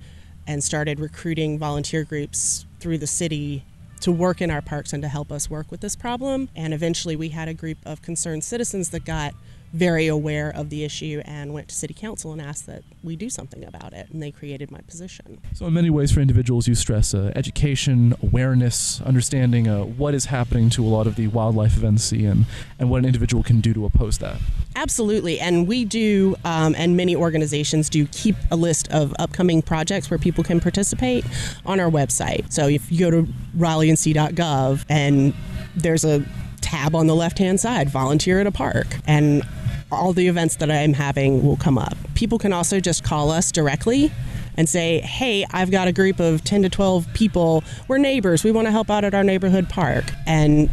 and 0.47 0.63
started 0.63 0.99
recruiting 0.99 1.58
volunteer 1.58 2.04
groups 2.04 2.65
through 2.80 2.97
the 2.97 3.08
city 3.08 3.63
to 4.01 4.12
work 4.12 4.41
in 4.41 4.49
our 4.49 4.62
parks 4.62 4.93
and 4.93 5.04
to 5.04 5.08
help 5.08 5.32
us 5.32 5.49
work 5.49 5.69
with 5.71 5.82
this 5.82 5.95
problem. 5.95 6.49
And 6.56 6.73
eventually, 6.73 7.15
we 7.15 7.30
had 7.30 7.47
a 7.47 7.54
group 7.54 7.77
of 7.86 8.01
concerned 8.01 8.43
citizens 8.43 8.89
that 8.89 9.06
got 9.06 9.34
very 9.73 10.07
aware 10.07 10.51
of 10.53 10.69
the 10.69 10.84
issue 10.84 11.21
and 11.25 11.53
went 11.53 11.67
to 11.69 11.75
city 11.75 11.93
council 11.93 12.31
and 12.31 12.41
asked 12.41 12.65
that 12.65 12.84
we 13.03 13.15
do 13.15 13.29
something 13.29 13.63
about 13.63 13.93
it. 13.93 14.10
And 14.12 14.21
they 14.21 14.31
created 14.31 14.71
my 14.71 14.81
position. 14.81 15.39
So, 15.53 15.65
in 15.65 15.73
many 15.73 15.89
ways, 15.89 16.12
for 16.12 16.19
individuals, 16.19 16.67
you 16.67 16.75
stress 16.75 17.13
uh, 17.13 17.31
education, 17.36 18.13
awareness, 18.21 19.01
understanding 19.01 19.67
uh, 19.67 19.84
what 19.84 20.13
is 20.13 20.25
happening 20.25 20.69
to 20.71 20.86
a 20.86 20.89
lot 20.89 21.07
of 21.07 21.15
the 21.15 21.27
wildlife 21.27 21.77
events 21.77 22.12
and 22.12 22.45
and 22.79 22.89
what 22.89 22.99
an 22.99 23.05
individual 23.05 23.43
can 23.43 23.62
do 23.62 23.73
to 23.73 23.86
oppose 23.86 24.17
that. 24.19 24.38
Absolutely. 24.75 25.39
And 25.39 25.67
we 25.67 25.86
do, 25.86 26.36
um, 26.45 26.75
and 26.77 26.95
many 26.95 27.15
organizations 27.15 27.89
do, 27.89 28.07
keep 28.07 28.36
a 28.49 28.55
list 28.55 28.89
of 28.91 29.13
upcoming 29.19 29.62
projects 29.62 30.10
where 30.10 30.17
people 30.17 30.43
can 30.43 30.60
participate 30.60 31.25
on 31.65 31.79
our 31.79 31.89
website. 31.89 32.51
So 32.51 32.67
if 32.67 32.91
you 32.91 32.99
go 32.99 33.12
to 33.12 33.27
raleighNC.gov 33.57 34.86
and 34.89 35.34
there's 35.75 36.05
a 36.05 36.25
tab 36.62 36.95
on 36.95 37.07
the 37.07 37.15
left 37.15 37.38
hand 37.38 37.60
side, 37.60 37.89
volunteer 37.89 38.39
at 38.39 38.47
a 38.47 38.51
park. 38.51 38.88
And 39.05 39.43
all 39.91 40.13
the 40.13 40.27
events 40.27 40.56
that 40.58 40.71
I'm 40.71 40.93
having 40.93 41.45
will 41.45 41.58
come 41.58 41.77
up. 41.77 41.95
People 42.15 42.39
can 42.39 42.54
also 42.54 42.80
just 42.80 43.04
call 43.04 43.32
us 43.32 43.51
directly 43.51 44.12
and 44.58 44.68
say, 44.68 45.00
hey, 45.02 45.46
I've 45.52 45.72
got 45.72 45.88
a 45.88 45.92
group 45.92 46.20
of 46.20 46.44
10 46.44 46.64
to 46.64 46.70
12 46.70 47.14
people. 47.14 47.64
We're 47.88 47.98
neighbors. 47.98 48.44
We 48.44 48.52
want 48.52 48.68
to 48.68 48.72
help 48.72 48.90
out 48.90 49.04
at 49.04 49.14
our 49.14 49.24
neighborhood 49.24 49.70
park. 49.70 50.06
And 50.26 50.70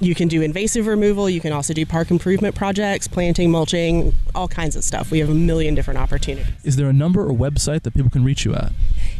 you 0.00 0.14
can 0.14 0.28
do 0.28 0.42
invasive 0.42 0.86
removal. 0.86 1.28
You 1.28 1.40
can 1.40 1.52
also 1.52 1.74
do 1.74 1.84
park 1.84 2.10
improvement 2.10 2.54
projects, 2.54 3.08
planting, 3.08 3.50
mulching, 3.50 4.14
all 4.34 4.48
kinds 4.48 4.76
of 4.76 4.84
stuff. 4.84 5.10
We 5.10 5.18
have 5.18 5.28
a 5.28 5.34
million 5.34 5.74
different 5.74 5.98
opportunities. 5.98 6.52
Is 6.62 6.76
there 6.76 6.88
a 6.88 6.92
number 6.92 7.22
or 7.22 7.32
website 7.32 7.82
that 7.82 7.94
people 7.94 8.10
can 8.10 8.24
reach 8.24 8.44
you 8.44 8.54
at? 8.54 8.72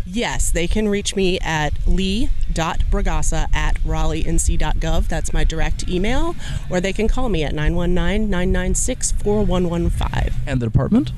Yes, 0.07 0.51
they 0.51 0.67
can 0.67 0.89
reach 0.89 1.17
me 1.17 1.39
at 1.41 1.73
lee.bragassa 1.87 3.53
at 3.55 3.81
raleighNC.gov. 3.83 5.09
That's 5.09 5.33
my 5.33 5.45
direct 5.45 5.89
email. 5.89 6.37
Or 6.71 6.81
they 6.81 6.93
can 6.93 7.09
call 7.09 7.29
me 7.29 7.43
at 7.43 7.55
919 7.55 8.31
996 8.31 9.13
4115. 9.13 10.33
And 10.47 10.63
the 10.63 10.67
department? 10.67 11.13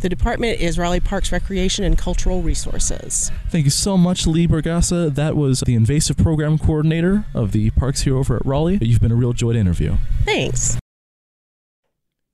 The 0.00 0.10
department 0.10 0.60
is 0.60 0.78
Raleigh 0.78 1.00
Parks 1.00 1.32
Recreation 1.32 1.82
and 1.82 1.96
Cultural 1.96 2.42
Resources. 2.42 3.30
Thank 3.48 3.64
you 3.64 3.70
so 3.70 3.96
much, 3.96 4.26
Lee 4.26 4.46
Bragassa. 4.46 5.14
That 5.14 5.36
was 5.36 5.60
the 5.60 5.74
invasive 5.74 6.18
program 6.18 6.58
coordinator 6.58 7.24
of 7.32 7.52
the 7.52 7.70
parks 7.70 8.02
here 8.02 8.16
over 8.16 8.36
at 8.36 8.44
Raleigh. 8.44 8.78
You've 8.82 9.00
been 9.00 9.10
a 9.10 9.16
real 9.16 9.32
joy 9.32 9.54
to 9.54 9.58
interview. 9.58 9.96
Thanks. 10.24 10.78